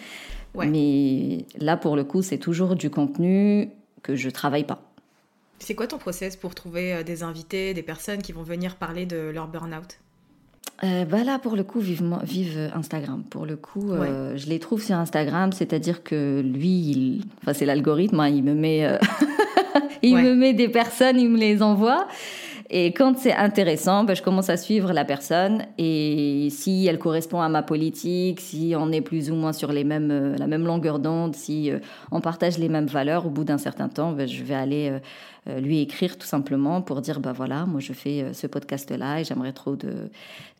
Mais 0.55 1.46
là, 1.60 1.77
pour 1.77 1.96
le 1.96 2.03
coup, 2.03 2.22
c'est 2.22 2.39
toujours 2.39 2.75
du 2.75 2.89
contenu 2.89 3.69
que 4.01 4.15
je 4.15 4.29
travaille 4.29 4.63
pas. 4.63 4.81
C'est 5.60 5.75
quoi 5.75 5.88
ton 5.88 5.98
process 5.98 6.36
pour 6.36 6.55
trouver 6.55 6.93
euh, 6.93 7.03
des 7.03 7.24
invités, 7.24 7.74
des 7.74 7.84
personnes 7.84 8.22
qui 8.22 8.31
vont 8.31 8.43
venir 8.43 8.75
parler 8.75 9.05
de 9.05 9.17
leur 9.34 9.48
burn-out? 9.48 10.00
Euh, 10.84 11.05
bah 11.05 11.24
là, 11.24 11.39
pour 11.39 11.55
le 11.55 11.63
coup, 11.63 11.79
vive, 11.79 12.03
vive 12.24 12.72
Instagram. 12.75 13.24
Pour 13.29 13.48
le 13.48 13.55
coup, 13.55 13.91
euh, 13.91 14.38
je 14.38 14.48
les 14.48 14.60
trouve 14.60 14.84
sur 14.84 14.96
Instagram, 14.96 15.51
c'est-à-dire 15.51 16.03
que 16.03 16.41
lui, 16.41 16.69
il... 16.69 17.25
enfin, 17.41 17.53
c'est 17.53 17.65
l'algorithme, 17.65 18.19
hein, 18.19 18.29
il 18.29 18.43
me 18.43 18.53
met, 18.53 19.00
euh, 19.97 20.07
il 20.07 20.17
me 20.17 20.35
met 20.35 20.53
des 20.53 20.69
personnes, 20.69 21.19
il 21.19 21.29
me 21.29 21.37
les 21.37 21.61
envoie. 21.61 22.07
Et 22.69 22.87
quand 22.87 23.17
c'est 23.17 23.33
intéressant, 23.33 24.03
bah, 24.03 24.13
je 24.13 24.21
commence 24.21 24.49
à 24.49 24.57
suivre 24.57 24.91
la 24.91 25.05
personne 25.05 25.63
et 25.77 26.49
si 26.51 26.85
elle 26.85 26.99
correspond 26.99 27.39
à 27.39 27.47
ma 27.47 27.63
politique, 27.63 28.41
si 28.41 28.73
on 28.77 28.91
est 28.91 28.99
plus 28.99 29.31
ou 29.31 29.35
moins 29.35 29.53
sur 29.53 29.71
les 29.71 29.85
mêmes, 29.85 30.35
la 30.37 30.47
même 30.47 30.65
longueur 30.65 30.99
d'onde, 30.99 31.33
si 31.33 31.71
on 32.11 32.19
partage 32.19 32.57
les 32.57 32.67
mêmes 32.67 32.87
valeurs, 32.87 33.25
au 33.25 33.29
bout 33.29 33.45
d'un 33.45 33.57
certain 33.57 33.87
temps, 33.87 34.11
bah, 34.11 34.25
je 34.25 34.43
vais 34.43 34.53
aller 34.53 34.91
lui 35.61 35.79
écrire 35.79 36.17
tout 36.17 36.27
simplement 36.27 36.81
pour 36.81 36.99
dire 36.99 37.21
bah 37.21 37.31
voilà, 37.31 37.65
moi 37.65 37.79
je 37.79 37.93
fais 37.93 38.33
ce 38.33 38.47
podcast-là 38.47 39.21
et 39.21 39.23
j'aimerais 39.23 39.53
trop 39.53 39.77
de, 39.77 40.09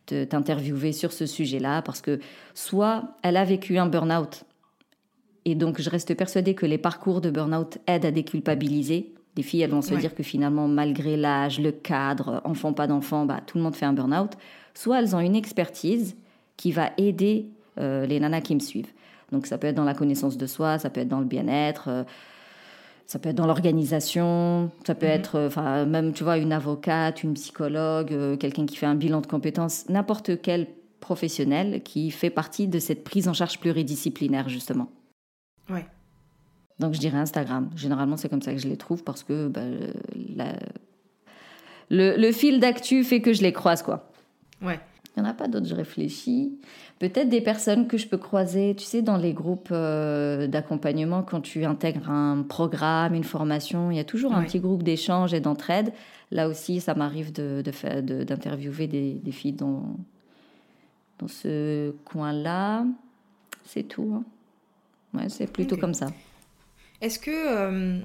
t'interviewer 0.06 0.92
sur 0.92 1.12
ce 1.12 1.26
sujet-là 1.26 1.82
parce 1.82 2.00
que 2.00 2.20
soit 2.54 3.16
elle 3.22 3.36
a 3.36 3.44
vécu 3.44 3.76
un 3.76 3.86
burn-out 3.86 4.44
et 5.48 5.54
donc 5.54 5.80
je 5.80 5.88
reste 5.88 6.14
persuadée 6.14 6.54
que 6.54 6.66
les 6.66 6.76
parcours 6.76 7.22
de 7.22 7.30
burn-out 7.30 7.78
aident 7.86 8.04
à 8.04 8.10
déculpabiliser. 8.10 9.14
Les 9.38 9.44
filles, 9.44 9.62
elles 9.62 9.70
vont 9.70 9.82
se 9.82 9.94
dire 9.94 10.14
que 10.14 10.24
finalement, 10.24 10.66
malgré 10.66 11.16
l'âge, 11.16 11.60
le 11.60 11.70
cadre, 11.70 12.42
enfant, 12.44 12.72
pas 12.72 12.88
d'enfant, 12.88 13.24
bah, 13.24 13.40
tout 13.46 13.56
le 13.56 13.62
monde 13.62 13.76
fait 13.76 13.86
un 13.86 13.92
burn-out. 13.92 14.32
Soit 14.74 14.98
elles 14.98 15.14
ont 15.14 15.20
une 15.20 15.36
expertise 15.36 16.16
qui 16.56 16.72
va 16.72 16.90
aider 16.98 17.46
euh, 17.78 18.04
les 18.04 18.18
nanas 18.18 18.40
qui 18.40 18.56
me 18.56 18.60
suivent. 18.60 18.92
Donc 19.30 19.46
ça 19.46 19.56
peut 19.56 19.68
être 19.68 19.76
dans 19.76 19.84
la 19.84 19.94
connaissance 19.94 20.36
de 20.36 20.46
soi, 20.46 20.80
ça 20.80 20.90
peut 20.90 21.00
être 21.00 21.08
dans 21.08 21.20
le 21.20 21.24
bien-être. 21.24 21.84
Euh, 21.86 22.02
ça 23.06 23.18
peut 23.18 23.30
être 23.30 23.36
dans 23.36 23.46
l'organisation, 23.46 24.72
ça 24.86 24.96
peut 24.96 25.06
mhm. 25.06 25.12
être, 25.12 25.34
euh, 25.36 25.46
enfin, 25.46 25.86
même, 25.86 26.12
tu 26.12 26.24
vois, 26.24 26.36
une 26.36 26.52
avocate, 26.52 27.22
une 27.22 27.34
psychologue, 27.34 28.12
euh, 28.12 28.36
quelqu'un 28.36 28.66
qui 28.66 28.76
fait 28.76 28.86
un 28.86 28.96
bilan 28.96 29.20
de 29.22 29.26
compétences, 29.28 29.88
n'importe 29.88 30.42
quel 30.42 30.66
professionnel 30.98 31.82
qui 31.84 32.10
fait 32.10 32.28
partie 32.28 32.66
de 32.66 32.80
cette 32.80 33.04
prise 33.04 33.28
en 33.28 33.32
charge 33.32 33.60
pluridisciplinaire, 33.60 34.48
justement. 34.48 34.90
Ouais. 35.70 35.86
Donc, 36.78 36.94
je 36.94 37.00
dirais 37.00 37.18
Instagram. 37.18 37.70
Généralement, 37.76 38.16
c'est 38.16 38.28
comme 38.28 38.42
ça 38.42 38.52
que 38.52 38.58
je 38.58 38.68
les 38.68 38.76
trouve 38.76 39.02
parce 39.02 39.24
que 39.24 39.48
bah, 39.48 39.62
le, 41.90 42.16
le 42.16 42.32
fil 42.32 42.60
d'actu 42.60 43.04
fait 43.04 43.20
que 43.20 43.32
je 43.32 43.42
les 43.42 43.52
croise, 43.52 43.82
quoi. 43.82 44.10
Ouais. 44.62 44.80
Il 45.16 45.22
n'y 45.22 45.26
en 45.26 45.30
a 45.30 45.34
pas 45.34 45.48
d'autres, 45.48 45.66
je 45.66 45.74
réfléchis. 45.74 46.60
Peut-être 47.00 47.28
des 47.28 47.40
personnes 47.40 47.88
que 47.88 47.96
je 47.96 48.06
peux 48.06 48.18
croiser, 48.18 48.76
tu 48.76 48.84
sais, 48.84 49.02
dans 49.02 49.16
les 49.16 49.32
groupes 49.32 49.70
euh, 49.72 50.46
d'accompagnement, 50.46 51.22
quand 51.22 51.40
tu 51.40 51.64
intègres 51.64 52.08
un 52.08 52.42
programme, 52.42 53.14
une 53.14 53.24
formation, 53.24 53.90
il 53.90 53.96
y 53.96 54.00
a 54.00 54.04
toujours 54.04 54.32
un 54.32 54.44
petit 54.44 54.60
groupe 54.60 54.84
d'échange 54.84 55.34
et 55.34 55.40
d'entraide. 55.40 55.92
Là 56.30 56.48
aussi, 56.48 56.80
ça 56.80 56.94
m'arrive 56.94 57.32
d'interviewer 57.32 58.86
de, 58.86 59.18
des, 59.18 59.32
filles 59.32 59.54
dans, 59.54 59.96
dans 61.18 61.28
ce 61.28 61.90
coin-là. 62.04 62.84
C'est 63.64 63.84
tout. 63.84 64.12
Hein. 64.14 65.18
Ouais, 65.18 65.28
c'est 65.28 65.50
plutôt 65.50 65.76
comme 65.76 65.94
ça. 65.94 66.06
Est-ce 67.00 67.18
que... 67.18 67.30
Euh, 67.30 68.00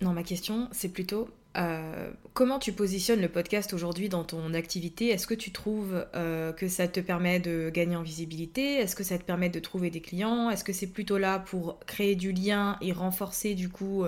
non, 0.00 0.12
ma 0.12 0.22
question, 0.22 0.68
c'est 0.72 0.90
plutôt, 0.90 1.28
euh, 1.56 2.10
comment 2.34 2.58
tu 2.58 2.72
positionnes 2.72 3.20
le 3.20 3.28
podcast 3.28 3.72
aujourd'hui 3.72 4.08
dans 4.08 4.24
ton 4.24 4.54
activité? 4.54 5.08
Est-ce 5.08 5.26
que 5.26 5.34
tu 5.34 5.52
trouves 5.52 6.06
euh, 6.14 6.52
que 6.52 6.68
ça 6.68 6.86
te 6.88 7.00
permet 7.00 7.40
de 7.40 7.70
gagner 7.72 7.96
en 7.96 8.02
visibilité? 8.02 8.74
Est-ce 8.74 8.96
que 8.96 9.04
ça 9.04 9.18
te 9.18 9.24
permet 9.24 9.48
de 9.48 9.58
trouver 9.58 9.90
des 9.90 10.00
clients? 10.00 10.50
Est-ce 10.50 10.64
que 10.64 10.72
c'est 10.72 10.86
plutôt 10.86 11.18
là 11.18 11.38
pour 11.38 11.78
créer 11.86 12.14
du 12.14 12.32
lien 12.32 12.76
et 12.80 12.92
renforcer 12.92 13.54
du 13.54 13.68
coup 13.68 14.04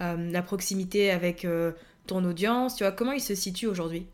la 0.00 0.42
proximité 0.42 1.10
avec 1.10 1.46
ton 2.06 2.24
audience? 2.24 2.76
Tu 2.76 2.84
vois, 2.84 2.92
comment 2.92 3.12
il 3.12 3.20
se 3.20 3.34
situe 3.34 3.66
aujourd'hui? 3.66 4.06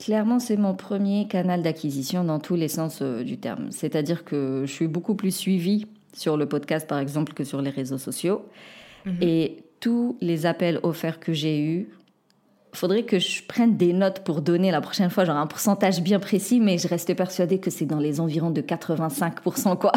Clairement, 0.00 0.40
c'est 0.40 0.56
mon 0.56 0.74
premier 0.74 1.28
canal 1.28 1.62
d'acquisition 1.62 2.24
dans 2.24 2.40
tous 2.40 2.56
les 2.56 2.68
sens 2.68 3.00
du 3.00 3.38
terme. 3.38 3.70
C'est-à-dire 3.70 4.24
que 4.24 4.64
je 4.66 4.72
suis 4.72 4.88
beaucoup 4.88 5.14
plus 5.14 5.34
suivie 5.34 5.86
sur 6.14 6.36
le 6.36 6.46
podcast, 6.46 6.86
par 6.86 6.98
exemple, 6.98 7.32
que 7.32 7.44
sur 7.44 7.60
les 7.62 7.70
réseaux 7.70 7.98
sociaux. 7.98 8.44
Mhm. 9.04 9.18
Et 9.20 9.64
tous 9.80 10.16
les 10.20 10.46
appels 10.46 10.80
offerts 10.82 11.20
que 11.20 11.32
j'ai 11.32 11.60
eus, 11.60 11.88
faudrait 12.74 13.04
que 13.04 13.18
je 13.18 13.42
prenne 13.42 13.76
des 13.76 13.92
notes 13.92 14.20
pour 14.20 14.40
donner 14.40 14.70
la 14.70 14.80
prochaine 14.80 15.10
fois, 15.10 15.24
genre 15.24 15.36
un 15.36 15.46
pourcentage 15.46 16.00
bien 16.02 16.18
précis, 16.18 16.60
mais 16.60 16.78
je 16.78 16.88
reste 16.88 17.14
persuadée 17.14 17.58
que 17.58 17.70
c'est 17.70 17.86
dans 17.86 17.98
les 17.98 18.20
environs 18.20 18.50
de 18.50 18.60
85%, 18.60 19.78
quoi. 19.78 19.92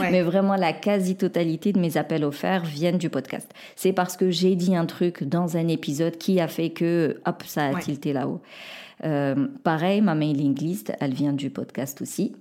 mais 0.00 0.22
vraiment, 0.22 0.56
la 0.56 0.72
quasi-totalité 0.72 1.72
de 1.72 1.78
mes 1.78 1.96
appels 1.96 2.24
offerts 2.24 2.64
viennent 2.64 2.98
du 2.98 3.10
podcast. 3.10 3.50
C'est 3.76 3.92
parce 3.92 4.16
que 4.16 4.30
j'ai 4.30 4.56
dit 4.56 4.74
un 4.76 4.86
truc 4.86 5.24
dans 5.24 5.56
un 5.56 5.68
épisode 5.68 6.16
qui 6.18 6.40
a 6.40 6.48
fait 6.48 6.70
que, 6.70 7.20
hop, 7.26 7.42
ça 7.46 7.66
a 7.66 7.74
tilté 7.74 8.12
là-haut. 8.12 8.40
Euh, 9.04 9.46
pareil, 9.62 10.00
ma 10.00 10.14
mailing 10.14 10.58
list, 10.58 10.92
elle 11.00 11.14
vient 11.14 11.32
du 11.32 11.50
podcast 11.50 12.02
aussi. 12.02 12.34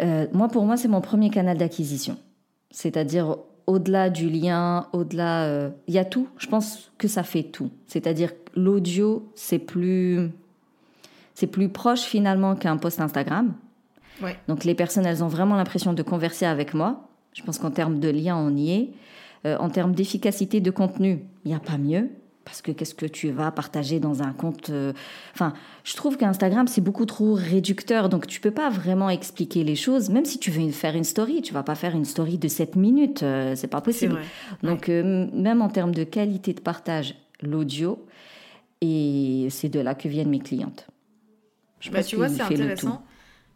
Euh, 0.00 0.26
moi, 0.32 0.48
pour 0.48 0.64
moi, 0.64 0.76
c'est 0.76 0.88
mon 0.88 1.00
premier 1.00 1.30
canal 1.30 1.56
d'acquisition. 1.56 2.16
C'est-à-dire, 2.70 3.36
au-delà 3.66 4.10
du 4.10 4.28
lien, 4.28 4.88
au-delà, 4.92 5.44
euh, 5.44 5.70
il 5.86 5.94
y 5.94 5.98
a 5.98 6.04
tout. 6.04 6.28
Je 6.38 6.46
pense 6.46 6.90
que 6.98 7.08
ça 7.08 7.22
fait 7.22 7.44
tout. 7.44 7.70
C'est-à-dire 7.86 8.32
l'audio, 8.54 9.28
c'est 9.34 9.58
plus, 9.58 10.30
c'est 11.34 11.46
plus 11.46 11.68
proche 11.68 12.02
finalement 12.02 12.56
qu'un 12.56 12.76
post 12.76 13.00
Instagram. 13.00 13.54
Donc 14.48 14.64
les 14.64 14.74
personnes, 14.74 15.04
elles 15.06 15.24
ont 15.24 15.28
vraiment 15.28 15.56
l'impression 15.56 15.92
de 15.92 16.02
converser 16.02 16.46
avec 16.46 16.72
moi. 16.72 17.08
Je 17.32 17.42
pense 17.42 17.58
qu'en 17.58 17.70
termes 17.70 17.98
de 17.98 18.08
lien, 18.08 18.36
on 18.36 18.54
y 18.56 18.70
est. 18.70 18.90
Euh, 19.44 19.56
en 19.58 19.68
termes 19.68 19.92
d'efficacité 19.92 20.60
de 20.60 20.70
contenu, 20.70 21.24
il 21.44 21.48
n'y 21.48 21.54
a 21.54 21.60
pas 21.60 21.76
mieux 21.76 22.08
parce 22.44 22.62
que 22.62 22.72
qu'est-ce 22.72 22.94
que 22.94 23.06
tu 23.06 23.30
vas 23.30 23.50
partager 23.50 24.00
dans 24.00 24.22
un 24.22 24.32
compte 24.32 24.70
euh, 24.70 24.92
Enfin, 25.34 25.54
je 25.84 25.94
trouve 25.96 26.16
qu'Instagram 26.16 26.66
c'est 26.66 26.80
beaucoup 26.80 27.06
trop 27.06 27.34
réducteur, 27.34 28.08
donc 28.08 28.26
tu 28.26 28.40
peux 28.40 28.50
pas 28.50 28.70
vraiment 28.70 29.10
expliquer 29.10 29.64
les 29.64 29.76
choses. 29.76 30.10
Même 30.10 30.24
si 30.24 30.38
tu 30.38 30.50
veux 30.50 30.70
faire 30.70 30.94
une 30.94 31.04
story, 31.04 31.42
tu 31.42 31.54
vas 31.54 31.62
pas 31.62 31.74
faire 31.74 31.94
une 31.94 32.04
story 32.04 32.38
de 32.38 32.48
7 32.48 32.76
minutes, 32.76 33.22
euh, 33.22 33.54
c'est 33.56 33.68
pas 33.68 33.80
possible. 33.80 34.18
Donc 34.62 34.88
euh, 34.88 35.26
même 35.32 35.62
en 35.62 35.68
termes 35.68 35.94
de 35.94 36.04
qualité 36.04 36.52
de 36.52 36.60
partage, 36.60 37.14
l'audio, 37.40 38.04
et 38.80 39.48
c'est 39.50 39.68
de 39.68 39.80
là 39.80 39.94
que 39.94 40.08
viennent 40.08 40.30
mes 40.30 40.40
clientes. 40.40 40.86
Je 41.80 41.90
bah, 41.90 42.02
tu 42.02 42.16
vois, 42.16 42.28
c'est 42.28 42.42
intéressant. 42.42 43.02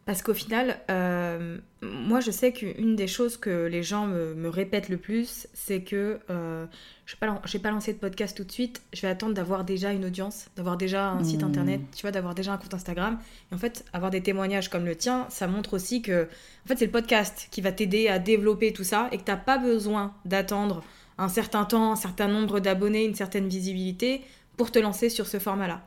Parce 0.09 0.23
qu'au 0.23 0.33
final, 0.33 0.79
euh, 0.90 1.59
moi 1.83 2.21
je 2.21 2.31
sais 2.31 2.51
qu'une 2.51 2.97
des 2.97 3.07
choses 3.07 3.37
que 3.37 3.66
les 3.66 3.83
gens 3.83 4.07
me, 4.07 4.49
répètent 4.49 4.88
le 4.88 4.97
plus, 4.97 5.47
c'est 5.53 5.83
que 5.83 6.18
euh, 6.31 6.64
je 7.05 7.14
ne 7.21 7.35
vais, 7.53 7.59
pas 7.59 7.71
lancer 7.71 7.92
de 7.92 7.99
podcast 7.99 8.35
tout 8.35 8.44
de 8.44 8.51
suite, 8.51 8.81
je 8.94 9.03
vais 9.03 9.09
attendre 9.09 9.35
d'avoir 9.35 9.64
déjà 9.64 9.92
une 9.92 10.07
audience, 10.07 10.47
d'avoir 10.57 10.79
déjà 10.79 11.11
un 11.11 11.23
site 11.25 11.42
hmm. 11.42 11.49
internet, 11.49 11.81
tu 11.94 12.01
vois, 12.01 12.11
d'avoir 12.11 12.35
déjà 12.35 12.55
un 12.55 12.57
compte 12.57 12.73
Instagram. 12.73 13.18
Et 13.53 13.55
en 13.55 13.59
fait, 13.59 13.85
avoir 13.92 14.11
des 14.11 14.23
témoignages 14.23 14.71
comme 14.71 14.87
le 14.87 14.97
tien, 14.97 15.27
ça 15.29 15.47
montre 15.47 15.75
aussi 15.75 16.01
que 16.01 16.23
en 16.25 16.68
fait, 16.68 16.79
c'est 16.79 16.87
le 16.87 16.90
podcast 16.90 17.49
qui 17.51 17.61
va 17.61 17.71
t'aider 17.71 18.09
à 18.09 18.18
développer 18.18 18.73
tout 18.73 18.85
ça 18.85 19.09
et 19.12 19.18
que 19.18 19.25
tu 19.25 19.31
n'as 19.31 19.37
pas 19.37 19.59
besoin 19.59 20.14
d'attendre 20.25 20.83
un 21.18 21.29
certain 21.29 21.66
temps, 21.66 21.92
un 21.92 21.97
certain 21.97 22.29
nombre 22.29 22.61
d'abonnés, 22.61 23.05
une 23.05 23.14
certaine 23.14 23.47
visibilité 23.47 24.23
pour 24.57 24.71
te 24.71 24.79
lancer 24.79 25.11
sur 25.11 25.27
ce 25.27 25.38
format-là. 25.38 25.83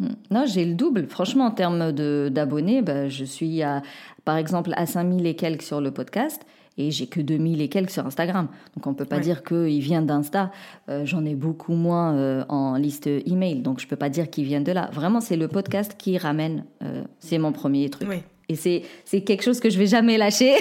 Hmm. 0.00 0.06
Non, 0.30 0.44
j'ai 0.46 0.64
le 0.64 0.74
double. 0.74 1.06
Franchement, 1.08 1.46
en 1.46 1.50
termes 1.50 1.92
d'abonnés, 1.92 2.82
bah, 2.82 3.08
je 3.08 3.24
suis 3.24 3.62
à, 3.62 3.82
par 4.24 4.36
exemple 4.36 4.72
à 4.76 4.86
5000 4.86 5.26
et 5.26 5.34
quelques 5.34 5.62
sur 5.62 5.80
le 5.80 5.90
podcast. 5.90 6.42
Et 6.80 6.92
j'ai 6.92 7.08
que 7.08 7.20
2000 7.20 7.60
et 7.60 7.68
quelques 7.68 7.90
sur 7.90 8.06
Instagram. 8.06 8.46
Donc 8.76 8.86
on 8.86 8.94
peut 8.94 9.04
pas 9.04 9.16
Ouais. 9.16 9.22
dire 9.22 9.42
qu'il 9.42 9.80
vient 9.80 10.00
d'Insta. 10.00 10.52
Euh, 10.88 11.04
J'en 11.04 11.24
ai 11.24 11.34
beaucoup 11.34 11.72
moins 11.74 12.14
euh, 12.14 12.44
en 12.48 12.76
liste 12.76 13.08
email. 13.08 13.62
Donc 13.62 13.80
je 13.80 13.88
peux 13.88 13.96
pas 13.96 14.08
dire 14.08 14.30
qu'ils 14.30 14.44
viennent 14.44 14.62
de 14.62 14.70
là. 14.70 14.88
Vraiment, 14.92 15.20
c'est 15.20 15.36
le 15.36 15.48
podcast 15.48 15.96
qui 15.98 16.16
ramène. 16.18 16.64
euh, 16.84 17.02
c'est 17.18 17.38
mon 17.38 17.50
premier 17.50 17.90
truc. 17.90 18.06
Oui. 18.08 18.18
Et 18.50 18.54
c'est, 18.54 19.20
quelque 19.22 19.42
chose 19.42 19.58
que 19.60 19.68
je 19.70 19.78
vais 19.78 19.88
jamais 19.88 20.16
lâcher. 20.16 20.54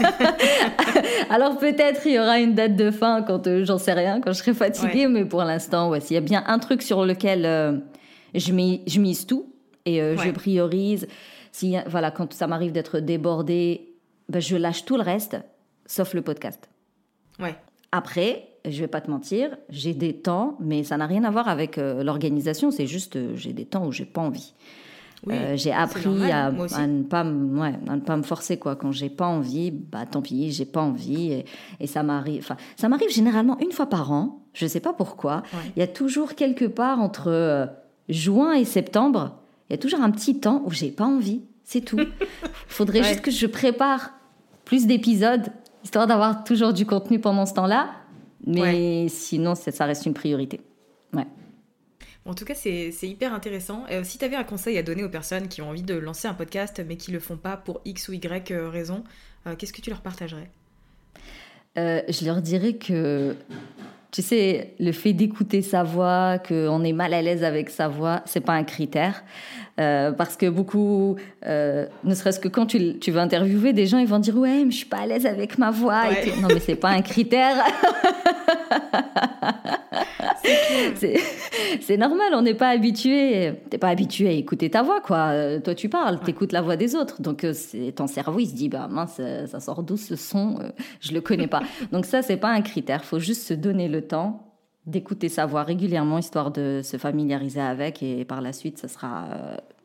Alors 1.30 1.58
peut-être 1.58 2.00
il 2.06 2.14
y 2.14 2.18
aura 2.18 2.38
une 2.40 2.54
date 2.54 2.74
de 2.74 2.90
fin 2.90 3.22
quand 3.22 3.42
j'en 3.64 3.78
sais 3.78 3.92
rien, 3.92 4.20
quand 4.20 4.32
je 4.32 4.38
serai 4.38 4.54
fatiguée, 4.54 5.06
mais 5.06 5.24
pour 5.24 5.44
l'instant, 5.44 5.90
ouais, 5.90 6.00
s'il 6.00 6.14
y 6.14 6.18
a 6.18 6.20
bien 6.22 6.42
un 6.46 6.58
truc 6.58 6.82
sur 6.82 7.04
lequel 7.04 7.82
je, 8.34 8.52
mis- 8.52 8.82
je 8.86 9.00
mise 9.00 9.26
tout 9.26 9.52
et 9.84 10.00
euh, 10.02 10.16
je 10.16 10.30
priorise, 10.30 11.06
si, 11.52 11.76
voilà, 11.86 12.10
quand 12.10 12.32
ça 12.32 12.46
m'arrive 12.46 12.72
d'être 12.72 12.98
débordée, 13.00 13.94
ben, 14.28 14.40
je 14.40 14.56
lâche 14.56 14.84
tout 14.84 14.96
le 14.96 15.02
reste, 15.02 15.36
sauf 15.86 16.14
le 16.14 16.22
podcast. 16.22 16.68
Ouais. 17.40 17.54
Après, 17.92 18.48
je 18.68 18.80
vais 18.80 18.88
pas 18.88 19.00
te 19.00 19.10
mentir, 19.10 19.56
j'ai 19.70 19.94
des 19.94 20.12
temps, 20.14 20.56
mais 20.60 20.84
ça 20.84 20.96
n'a 20.98 21.06
rien 21.06 21.24
à 21.24 21.30
voir 21.30 21.48
avec 21.48 21.78
euh, 21.78 22.02
l'organisation, 22.04 22.70
c'est 22.70 22.86
juste 22.86 23.16
euh, 23.16 23.34
j'ai 23.34 23.52
des 23.54 23.64
temps 23.64 23.86
où 23.86 23.92
j'ai 23.92 24.04
pas 24.04 24.20
envie. 24.20 24.52
Oui, 25.26 25.34
Euh, 25.36 25.56
j'ai 25.56 25.72
appris 25.72 26.06
normal, 26.08 26.30
à, 26.74 26.86
ne 26.86 27.02
pas, 27.02 27.24
me- 27.24 27.58
ouais, 27.60 27.74
à 27.88 27.96
ne 27.96 28.00
pas 28.00 28.16
me 28.16 28.22
forcer 28.22 28.56
quoi. 28.56 28.76
Quand 28.76 28.92
j'ai 28.92 29.08
pas 29.10 29.26
envie, 29.26 29.72
bah 29.72 30.06
tant 30.06 30.22
pis, 30.22 30.52
j'ai 30.52 30.64
pas 30.66 30.80
envie 30.82 31.32
et, 31.32 31.44
et 31.80 31.86
ça 31.88 32.04
m'arrive. 32.04 32.40
Enfin, 32.44 32.56
ça 32.76 32.88
m'arrive 32.88 33.10
généralement 33.10 33.58
une 33.58 33.72
fois 33.72 33.86
par 33.86 34.12
an. 34.12 34.44
Je 34.52 34.64
sais 34.66 34.78
pas 34.78 34.92
pourquoi. 34.92 35.38
Ouais. 35.54 35.72
Il 35.76 35.80
y 35.80 35.82
a 35.82 35.88
toujours 35.88 36.34
quelque 36.36 36.66
part 36.66 37.00
entre 37.00 37.68
juin 38.08 38.52
et 38.54 38.64
septembre, 38.64 39.38
il 39.68 39.72
y 39.72 39.74
a 39.74 39.78
toujours 39.78 40.00
un 40.00 40.10
petit 40.10 40.38
temps 40.40 40.62
où 40.64 40.70
j'ai 40.70 40.90
pas 40.90 41.04
envie. 41.04 41.42
C'est 41.64 41.82
tout. 41.82 41.98
Faudrait 42.66 43.00
Ouais. 43.00 43.08
juste 43.08 43.20
que 43.20 43.30
je 43.30 43.46
prépare 43.46 44.12
plus 44.64 44.86
d'épisodes 44.86 45.48
histoire 45.84 46.06
d'avoir 46.06 46.44
toujours 46.44 46.72
du 46.72 46.84
contenu 46.86 47.18
pendant 47.20 47.46
ce 47.46 47.54
temps-là. 47.54 47.90
Mais 48.46 49.08
sinon, 49.08 49.54
ça 49.54 49.70
ça 49.72 49.84
reste 49.86 50.06
une 50.06 50.14
priorité. 50.14 50.60
Ouais. 51.12 51.26
En 52.24 52.34
tout 52.34 52.44
cas, 52.44 52.54
c'est 52.54 52.90
hyper 53.02 53.32
intéressant. 53.32 53.84
Euh, 53.90 54.02
si 54.04 54.18
tu 54.18 54.24
avais 54.24 54.36
un 54.36 54.44
conseil 54.44 54.76
à 54.78 54.82
donner 54.82 55.02
aux 55.04 55.08
personnes 55.08 55.48
qui 55.48 55.62
ont 55.62 55.70
envie 55.70 55.82
de 55.82 55.94
lancer 55.94 56.28
un 56.28 56.34
podcast 56.34 56.82
mais 56.86 56.96
qui 56.96 57.10
le 57.10 57.20
font 57.20 57.36
pas 57.36 57.56
pour 57.56 57.80
X 57.84 58.08
ou 58.08 58.12
Y 58.14 58.50
euh, 58.50 58.68
raison, 58.68 59.04
euh, 59.46 59.54
qu'est-ce 59.56 59.72
que 59.72 59.80
tu 59.80 59.88
leur 59.90 60.00
partagerais? 60.02 60.50
Euh, 61.78 62.02
je 62.08 62.24
leur 62.24 62.42
dirais 62.42 62.74
que, 62.74 63.36
tu 64.10 64.22
sais, 64.22 64.72
le 64.80 64.92
fait 64.92 65.12
d'écouter 65.12 65.60
sa 65.60 65.82
voix, 65.82 66.38
qu'on 66.38 66.82
est 66.82 66.92
mal 66.92 67.12
à 67.12 67.20
l'aise 67.20 67.44
avec 67.44 67.68
sa 67.68 67.88
voix, 67.88 68.22
c'est 68.24 68.40
pas 68.40 68.54
un 68.54 68.64
critère. 68.64 69.22
Euh, 69.78 70.10
parce 70.12 70.36
que 70.36 70.46
beaucoup, 70.46 71.16
euh, 71.46 71.86
ne 72.02 72.14
serait-ce 72.14 72.40
que 72.40 72.48
quand 72.48 72.66
tu, 72.66 72.98
tu 72.98 73.12
vas 73.12 73.22
interviewer 73.22 73.72
des 73.72 73.86
gens, 73.86 73.98
ils 73.98 74.08
vont 74.08 74.18
dire 74.18 74.36
ouais, 74.36 74.64
mais 74.64 74.72
je 74.72 74.78
suis 74.78 74.86
pas 74.86 75.02
à 75.02 75.06
l'aise 75.06 75.26
avec 75.26 75.58
ma 75.58 75.70
voix. 75.70 76.10
et 76.10 76.30
Ouais. 76.30 76.40
Non, 76.40 76.48
mais 76.48 76.60
c'est 76.60 76.74
pas 76.74 76.90
un 76.90 77.02
critère. 77.02 77.64
c'est 80.96 81.18
c'est 81.80 81.96
normal, 81.96 82.32
on 82.34 82.42
n'est 82.42 82.54
pas 82.54 82.68
habitué. 82.68 83.52
T'es 83.70 83.78
pas 83.78 83.88
habitué 83.88 84.28
à 84.28 84.32
écouter 84.32 84.70
ta 84.70 84.82
voix, 84.82 85.00
quoi. 85.00 85.28
Euh, 85.28 85.60
Toi, 85.60 85.74
tu 85.74 85.88
parles, 85.88 86.20
t'écoutes 86.20 86.52
la 86.52 86.62
voix 86.62 86.76
des 86.76 86.94
autres, 86.94 87.20
donc 87.20 87.44
euh, 87.44 87.52
c'est 87.52 87.92
ton 87.92 88.06
cerveau, 88.06 88.38
il 88.40 88.46
se 88.46 88.54
dit 88.54 88.68
bah 88.68 88.88
mince, 88.90 89.16
euh, 89.20 89.46
ça 89.46 89.60
sort 89.60 89.82
d'où 89.82 89.96
ce 89.96 90.16
son 90.16 90.58
Euh, 90.60 90.70
Je 91.00 91.12
le 91.12 91.20
connais 91.20 91.46
pas. 91.46 91.62
donc 91.92 92.06
ça, 92.06 92.22
c'est 92.22 92.36
pas 92.36 92.50
un 92.50 92.62
critère. 92.62 93.04
Faut 93.04 93.18
juste 93.18 93.42
se 93.46 93.54
donner 93.54 93.88
le 93.88 94.02
temps 94.02 94.44
d'écouter 94.86 95.28
sa 95.28 95.46
voix 95.46 95.64
régulièrement, 95.64 96.18
histoire 96.18 96.50
de 96.50 96.80
se 96.82 96.96
familiariser 96.96 97.60
avec, 97.60 98.02
et 98.02 98.24
par 98.24 98.40
la 98.40 98.54
suite, 98.54 98.78
ça 98.78 98.88
sera 98.88 99.26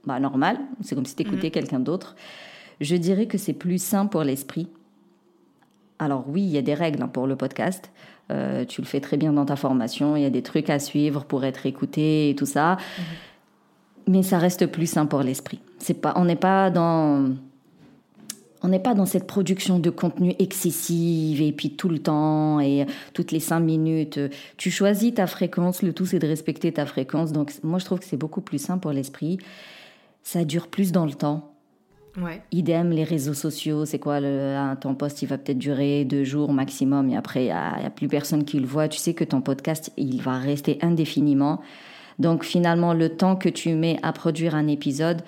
bah, 0.06 0.20
normal. 0.20 0.58
C'est 0.82 0.96
comme 0.96 1.06
si 1.06 1.16
t'écoutais 1.16 1.52
quelqu'un 1.52 1.80
d'autre. 1.80 2.16
Je 2.80 2.96
dirais 2.96 3.26
que 3.26 3.38
c'est 3.38 3.54
plus 3.54 3.82
sain 3.82 4.06
pour 4.06 4.24
l'esprit. 4.24 4.70
Alors 6.04 6.26
oui, 6.28 6.42
il 6.42 6.50
y 6.50 6.58
a 6.58 6.62
des 6.62 6.74
règles 6.74 7.02
hein, 7.02 7.08
pour 7.08 7.28
le 7.28 7.36
podcast. 7.36 7.92
Euh, 8.32 8.66
tu 8.66 8.82
le 8.82 8.88
fais 8.88 9.00
très 9.00 9.18
bien 9.18 9.34
dans 9.34 9.46
ta 9.46 9.56
formation. 9.56 10.16
Il 10.16 10.24
y 10.24 10.26
a 10.26 10.30
des 10.30 10.42
trucs 10.44 10.70
à 10.70 10.80
suivre 10.80 11.26
pour 11.26 11.46
être 11.46 11.66
écouté 11.66 12.30
et 12.30 12.36
tout 12.36 12.46
ça. 12.46 12.78
Mais 14.08 14.24
ça 14.24 14.38
reste 14.38 14.66
plus 14.68 14.88
sain 14.88 15.06
pour 15.06 15.22
l'esprit. 15.22 15.60
C'est 15.80 15.94
pas, 15.94 16.14
on 16.18 16.26
n'est 16.26 16.36
pas 16.36 16.70
dans, 16.70 17.32
on 18.62 18.68
n'est 18.68 18.80
pas 18.80 18.94
dans 18.94 19.06
cette 19.06 19.28
production 19.28 19.80
de 19.80 19.90
contenu 19.90 20.36
excessive 20.40 21.42
et 21.42 21.52
puis 21.52 21.72
tout 21.72 21.90
le 21.90 22.00
temps 22.00 22.60
et 22.60 22.86
toutes 23.14 23.32
les 23.32 23.40
cinq 23.40 23.60
minutes. 23.60 24.20
Tu 24.58 24.72
choisis 24.72 25.14
ta 25.14 25.28
fréquence. 25.28 25.82
Le 25.82 25.94
tout 25.94 26.06
c'est 26.06 26.20
de 26.20 26.28
respecter 26.28 26.72
ta 26.72 26.86
fréquence. 26.86 27.32
Donc 27.32 27.54
moi 27.64 27.80
je 27.80 27.86
trouve 27.86 28.00
que 28.00 28.06
c'est 28.06 28.18
beaucoup 28.18 28.42
plus 28.42 28.60
sain 28.60 28.78
pour 28.78 28.92
l'esprit. 28.92 29.38
Ça 30.22 30.44
dure 30.44 30.68
plus 30.68 30.92
dans 30.92 31.06
le 31.06 31.14
temps. 31.14 31.53
Idem, 32.52 32.92
les 32.92 33.04
réseaux 33.04 33.34
sociaux, 33.34 33.86
c'est 33.86 34.00
quoi 34.00 34.20
le, 34.20 34.76
Ton 34.80 34.94
post, 34.96 35.22
il 35.22 35.28
va 35.28 35.38
peut-être 35.38 35.58
durer 35.58 36.06
deux 36.06 36.24
jours 36.24 36.54
maximum 36.54 37.10
et 37.10 37.18
après, 37.18 37.46
il 37.46 37.48
n'y 37.48 37.52
a, 37.52 37.90
plus 37.90 38.08
personne 38.08 38.46
qui 38.46 38.60
le 38.60 38.68
voit. 38.68 38.88
Tu 38.88 39.00
sais 39.00 39.14
que 39.14 39.24
ton 39.24 39.42
podcast, 39.42 39.92
il 39.98 40.22
va 40.22 40.38
rester 40.38 40.78
indéfiniment. 40.82 41.62
Donc 42.20 42.44
finalement, 42.44 42.94
le 42.94 43.10
temps 43.10 43.36
que 43.36 43.50
tu 43.50 43.74
mets 43.74 43.98
à 44.04 44.14
produire 44.14 44.54
un 44.54 44.68
épisode, 44.68 45.22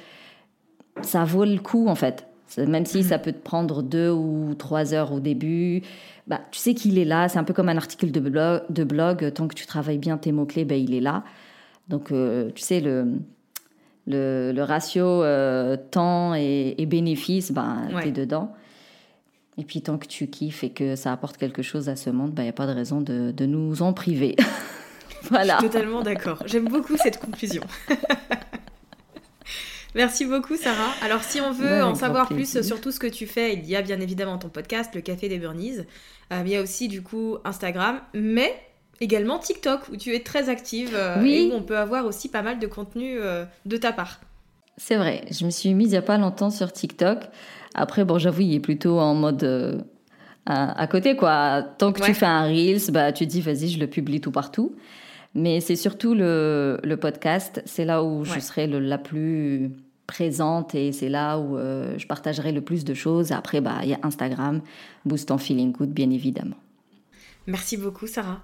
ça 1.01 1.23
vaut 1.23 1.45
le 1.45 1.57
coup 1.57 1.87
en 1.87 1.95
fait. 1.95 2.27
Même 2.57 2.85
si 2.85 3.03
ça 3.03 3.17
peut 3.17 3.33
te 3.33 3.43
prendre 3.43 3.81
deux 3.81 4.11
ou 4.11 4.53
trois 4.53 4.93
heures 4.93 5.11
au 5.11 5.19
début, 5.19 5.81
bah, 6.27 6.41
tu 6.51 6.59
sais 6.59 6.75
qu'il 6.75 6.99
est 6.99 7.05
là. 7.05 7.27
C'est 7.27 7.39
un 7.39 7.43
peu 7.43 7.53
comme 7.53 7.69
un 7.69 7.77
article 7.77 8.11
de 8.11 8.19
blog. 8.19 8.61
De 8.69 8.83
blog. 8.83 9.33
Tant 9.33 9.47
que 9.47 9.55
tu 9.55 9.65
travailles 9.65 9.97
bien 9.97 10.17
tes 10.17 10.31
mots-clés, 10.31 10.63
ben, 10.63 10.79
il 10.79 10.93
est 10.93 11.01
là. 11.01 11.23
Donc, 11.89 12.11
euh, 12.11 12.51
tu 12.53 12.61
sais, 12.61 12.79
le, 12.79 13.19
le, 14.07 14.51
le 14.53 14.63
ratio 14.63 15.05
euh, 15.23 15.77
temps 15.77 16.35
et, 16.35 16.75
et 16.77 16.85
bénéfice, 16.85 17.51
ben, 17.51 17.87
Ouais. 17.93 18.03
t'es 18.03 18.11
dedans. 18.11 18.53
Et 19.57 19.63
puis, 19.63 19.81
tant 19.81 19.97
que 19.97 20.05
tu 20.07 20.27
kiffes 20.27 20.63
et 20.63 20.69
que 20.71 20.95
ça 20.95 21.11
apporte 21.13 21.37
quelque 21.37 21.61
chose 21.61 21.87
à 21.89 21.95
ce 21.95 22.09
monde, 22.09 22.33
il 22.37 22.43
n'y 22.43 22.49
a 22.49 22.53
pas 22.53 22.67
de 22.67 22.73
raison 22.73 22.99
de, 23.01 23.31
de 23.31 23.45
nous 23.45 23.81
en 23.81 23.93
priver. 23.93 24.35
voilà. 25.29 25.55
Je 25.55 25.59
suis 25.61 25.69
totalement 25.69 26.01
d'accord. 26.01 26.43
J'aime 26.45 26.67
beaucoup 26.67 26.97
cette 26.97 27.19
conclusion. 27.19 27.63
Merci 29.95 30.25
beaucoup 30.25 30.57
Sarah. 30.57 30.91
Alors 31.01 31.23
si 31.23 31.39
on 31.39 31.53
veut 31.53 31.81
en 31.81 31.95
savoir 31.95 32.27
plus 32.27 32.61
sur 32.61 32.81
tout 32.81 32.91
ce 32.91 32.99
que 32.99 33.07
tu 33.07 33.27
fais, 33.27 33.53
il 33.53 33.65
y 33.65 33.77
a 33.77 33.81
bien 33.81 34.01
évidemment 34.01 34.37
ton 34.37 34.49
podcast, 34.49 34.93
le 34.93 34.99
Café 34.99 35.29
des 35.29 35.37
Burnies. 35.37 35.77
Euh, 36.33 36.41
il 36.45 36.51
y 36.51 36.57
a 36.57 36.61
aussi 36.61 36.89
du 36.89 37.01
coup 37.01 37.37
Instagram, 37.45 38.01
mais 38.13 38.53
également 39.01 39.39
TikTok 39.39 39.81
où 39.91 39.97
tu 39.97 40.13
es 40.15 40.19
très 40.21 40.49
active 40.49 40.91
euh, 40.93 41.21
Oui. 41.21 41.34
et 41.34 41.51
où 41.51 41.55
on 41.55 41.62
peut 41.62 41.77
avoir 41.77 42.05
aussi 42.05 42.29
pas 42.29 42.41
mal 42.41 42.60
de 42.60 42.67
contenu 42.67 43.17
euh, 43.19 43.45
de 43.65 43.77
ta 43.77 43.91
part. 43.91 44.19
C'est 44.77 44.97
vrai, 44.97 45.23
je 45.31 45.45
me 45.45 45.49
suis 45.51 45.73
mise 45.73 45.88
il 45.88 45.91
n'y 45.91 45.97
a 45.97 46.01
pas 46.01 46.17
longtemps 46.17 46.49
sur 46.49 46.71
TikTok. 46.71 47.19
Après, 47.73 48.03
bon, 48.05 48.17
j'avoue, 48.17 48.41
il 48.41 48.53
est 48.55 48.60
plutôt 48.60 48.99
en 48.99 49.13
mode 49.15 49.43
euh, 49.43 49.79
à, 50.45 50.79
à 50.79 50.88
côté, 50.88 51.15
quoi. 51.15 51.63
Tant 51.77 51.91
que 51.93 52.01
Ouais. 52.01 52.08
tu 52.08 52.13
fais 52.13 52.25
un 52.25 52.43
Reels, 52.43 52.91
bah, 52.91 53.12
tu 53.12 53.25
te 53.25 53.31
dis, 53.31 53.41
vas-y, 53.41 53.69
je 53.69 53.79
le 53.79 53.88
publie 53.88 54.19
tout 54.21 54.31
partout. 54.31 54.75
Mais 55.34 55.60
c'est 55.60 55.75
surtout 55.75 56.13
le, 56.13 56.79
le 56.84 56.97
podcast, 56.97 57.62
c'est 57.65 57.84
là 57.86 58.03
où 58.03 58.19
Ouais. 58.21 58.25
je 58.36 58.39
serai 58.39 58.67
le- 58.67 58.79
la 58.79 58.97
plus 58.97 59.71
présente 60.08 60.75
et 60.75 60.91
c'est 60.91 61.10
là 61.10 61.38
où 61.39 61.58
je 61.58 62.05
partagerai 62.05 62.51
le 62.51 62.62
plus 62.62 62.86
de 62.86 62.93
choses. 62.93 63.31
Après, 63.31 63.60
bah, 63.60 63.79
il 63.84 63.89
y 63.89 63.93
a 63.93 63.99
Instagram, 64.03 64.62
Boost 65.03 65.31
en 65.31 65.38
Feeling 65.38 65.71
Good, 65.71 65.89
bien 65.89 66.10
évidemment. 66.12 66.55
Merci 67.47 67.75
beaucoup 67.77 68.08
Sarah. 68.08 68.41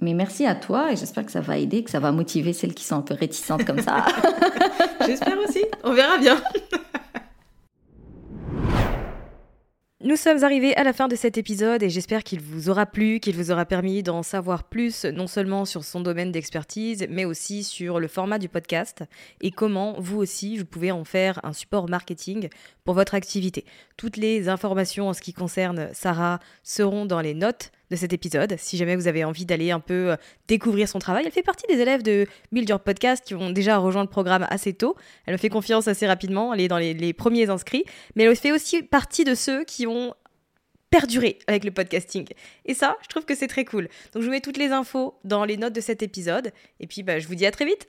Mais 0.00 0.14
merci 0.14 0.46
à 0.46 0.54
toi 0.54 0.92
et 0.92 0.96
j'espère 0.96 1.26
que 1.26 1.32
ça 1.32 1.40
va 1.40 1.58
aider, 1.58 1.84
que 1.84 1.90
ça 1.90 2.00
va 2.00 2.12
motiver 2.12 2.52
celles 2.52 2.74
qui 2.74 2.84
sont 2.84 2.96
un 2.96 3.02
peu 3.02 3.14
réticentes 3.14 3.64
comme 3.64 3.80
ça. 3.80 4.06
J'espère 5.06 5.38
aussi. 5.38 5.64
On 5.84 5.92
verra 5.92 6.18
bien. 6.18 6.40
Nous 10.02 10.16
sommes 10.16 10.42
arrivés 10.44 10.74
à 10.76 10.82
la 10.82 10.94
fin 10.94 11.08
de 11.08 11.14
cet 11.14 11.36
épisode 11.36 11.82
et 11.82 11.90
j'espère 11.90 12.24
qu'il 12.24 12.40
vous 12.40 12.70
aura 12.70 12.86
plu, 12.86 13.20
qu'il 13.20 13.36
vous 13.36 13.50
aura 13.50 13.66
permis 13.66 14.02
d'en 14.02 14.22
savoir 14.22 14.64
plus 14.64 15.04
non 15.04 15.26
seulement 15.26 15.66
sur 15.66 15.84
son 15.84 16.00
domaine 16.00 16.32
d'expertise, 16.32 17.06
mais 17.10 17.26
aussi 17.26 17.62
sur 17.62 18.00
le 18.00 18.08
format 18.08 18.38
du 18.38 18.48
podcast 18.48 19.04
et 19.42 19.50
comment 19.50 19.96
vous 19.98 20.16
aussi 20.16 20.56
vous 20.56 20.64
pouvez 20.64 20.90
en 20.90 21.04
faire 21.04 21.38
un 21.44 21.52
support 21.52 21.86
marketing 21.90 22.48
pour 22.82 22.94
votre 22.94 23.14
activité. 23.14 23.66
Toutes 23.98 24.16
les 24.16 24.48
informations 24.48 25.10
en 25.10 25.12
ce 25.12 25.20
qui 25.20 25.34
concerne 25.34 25.90
Sarah 25.92 26.40
seront 26.62 27.04
dans 27.04 27.20
les 27.20 27.34
notes 27.34 27.70
de 27.90 27.96
cet 27.96 28.12
épisode. 28.12 28.54
Si 28.58 28.76
jamais 28.76 28.96
vous 28.96 29.08
avez 29.08 29.24
envie 29.24 29.44
d'aller 29.44 29.70
un 29.70 29.80
peu 29.80 30.12
euh, 30.12 30.16
découvrir 30.48 30.88
son 30.88 30.98
travail, 30.98 31.24
elle 31.26 31.32
fait 31.32 31.42
partie 31.42 31.66
des 31.66 31.80
élèves 31.80 32.02
de 32.02 32.26
Build 32.52 32.68
Your 32.68 32.80
Podcast 32.80 33.24
qui 33.24 33.34
ont 33.34 33.50
déjà 33.50 33.78
rejoint 33.78 34.02
le 34.02 34.08
programme 34.08 34.46
assez 34.50 34.72
tôt. 34.72 34.96
Elle 35.26 35.34
me 35.34 35.38
fait 35.38 35.48
confiance 35.48 35.88
assez 35.88 36.06
rapidement, 36.06 36.54
elle 36.54 36.60
est 36.60 36.68
dans 36.68 36.78
les, 36.78 37.12
premiers 37.12 37.50
inscrits, 37.50 37.84
mais 38.14 38.24
elle 38.24 38.36
fait 38.36 38.52
aussi 38.52 38.82
partie 38.82 39.24
de 39.24 39.34
ceux 39.34 39.64
qui 39.64 39.86
ont 39.86 40.14
perduré 40.90 41.38
avec 41.46 41.64
le 41.64 41.70
podcasting. 41.70 42.26
Et 42.64 42.74
ça, 42.74 42.96
je 43.02 43.08
trouve 43.08 43.24
que 43.24 43.34
c'est 43.34 43.46
très 43.46 43.64
cool. 43.64 43.88
Donc 44.12 44.22
je 44.22 44.26
vous 44.26 44.32
mets 44.32 44.40
toutes 44.40 44.56
les 44.56 44.70
infos 44.70 45.18
dans 45.24 45.44
les 45.44 45.56
notes 45.56 45.72
de 45.72 45.80
cet 45.80 46.02
épisode. 46.02 46.52
Et 46.78 46.86
puis 46.86 47.02
bah, 47.02 47.18
je 47.18 47.26
vous 47.26 47.34
dis 47.34 47.46
à 47.46 47.50
très 47.50 47.64
vite. 47.64 47.88